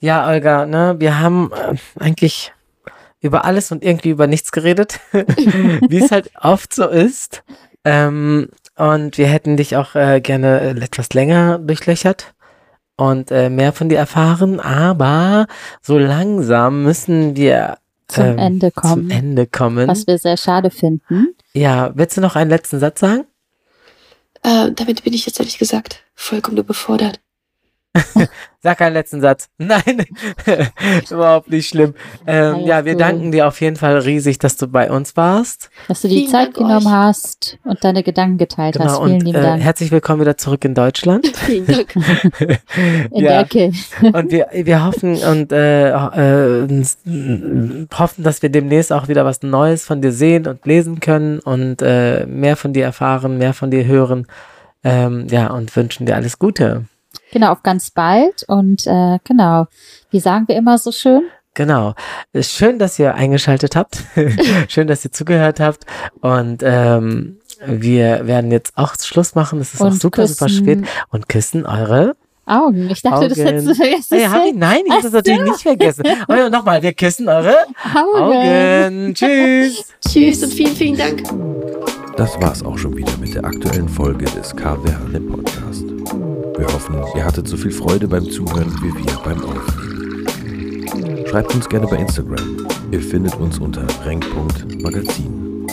[0.00, 2.52] Ja, Olga, ne, wir haben äh, eigentlich
[3.20, 7.44] über alles und irgendwie über nichts geredet, wie es halt oft so ist.
[7.84, 12.34] Ähm, und wir hätten dich auch äh, gerne äh, etwas länger durchlöchert
[13.02, 15.46] und äh, mehr von dir erfahren, aber
[15.80, 18.92] so langsam müssen wir zum ähm, Ende kommen.
[18.92, 19.88] Zum Ende kommen.
[19.88, 21.34] Was wir sehr schade finden.
[21.52, 23.24] Ja, willst du noch einen letzten Satz sagen?
[24.42, 27.20] Äh, damit bin ich jetzt ehrlich gesagt vollkommen überfordert.
[28.60, 29.48] Sag keinen letzten Satz.
[29.58, 30.06] Nein,
[31.10, 31.94] überhaupt nicht schlimm.
[32.26, 35.68] Ähm, ja, wir danken dir auf jeden Fall riesig, dass du bei uns warst.
[35.88, 36.92] Dass du die Vielen Zeit Dank genommen euch.
[36.92, 38.98] hast und deine Gedanken geteilt genau, hast.
[38.98, 39.62] Vielen und, lieben äh, Dank.
[39.62, 41.26] Herzlich willkommen wieder zurück in Deutschland.
[41.36, 41.96] Vielen Dank.
[43.10, 43.28] in ja.
[43.28, 43.72] der Ecke.
[44.00, 46.84] und wir, wir hoffen und äh, äh,
[47.98, 51.82] hoffen, dass wir demnächst auch wieder was Neues von dir sehen und lesen können und
[51.82, 54.26] äh, mehr von dir erfahren, mehr von dir hören.
[54.84, 56.86] Ähm, ja, und wünschen dir alles Gute.
[57.32, 58.44] Genau, auf ganz bald.
[58.46, 59.66] Und äh, genau,
[60.10, 61.22] wie sagen wir immer so schön?
[61.54, 61.94] Genau.
[62.40, 64.02] Schön, dass ihr eingeschaltet habt.
[64.68, 65.84] Schön, dass ihr zugehört habt.
[66.20, 69.60] Und ähm, wir werden jetzt auch Schluss machen.
[69.60, 70.34] Es ist und auch super, küssen.
[70.34, 70.84] super spät.
[71.10, 72.16] Und küssen eure
[72.46, 72.90] Augen.
[72.90, 73.28] Ich dachte, Augen.
[73.28, 74.18] das hättest du vergessen.
[74.18, 76.04] Ja, ich, nein, ich habe das natürlich nicht vergessen.
[76.26, 77.54] Und nochmal, wir küssen eure
[77.94, 78.32] Augen.
[78.34, 79.14] Augen.
[79.14, 79.84] Tschüss.
[80.08, 81.22] Tschüss und vielen, vielen Dank.
[82.16, 85.61] Das war's auch schon wieder mit der aktuellen Folge des Hane Podcast.
[86.62, 91.26] Wir hoffen, ihr hattet so viel Freude beim Zuhören wie wir beim Aufnehmen.
[91.26, 92.68] Schreibt uns gerne bei Instagram.
[92.92, 95.66] Ihr findet uns unter renk.magazin.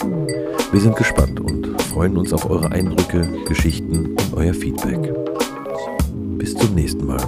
[0.72, 5.14] Wir sind gespannt und freuen uns auf eure Eindrücke, Geschichten und euer Feedback.
[6.38, 7.20] Bis zum nächsten Mal.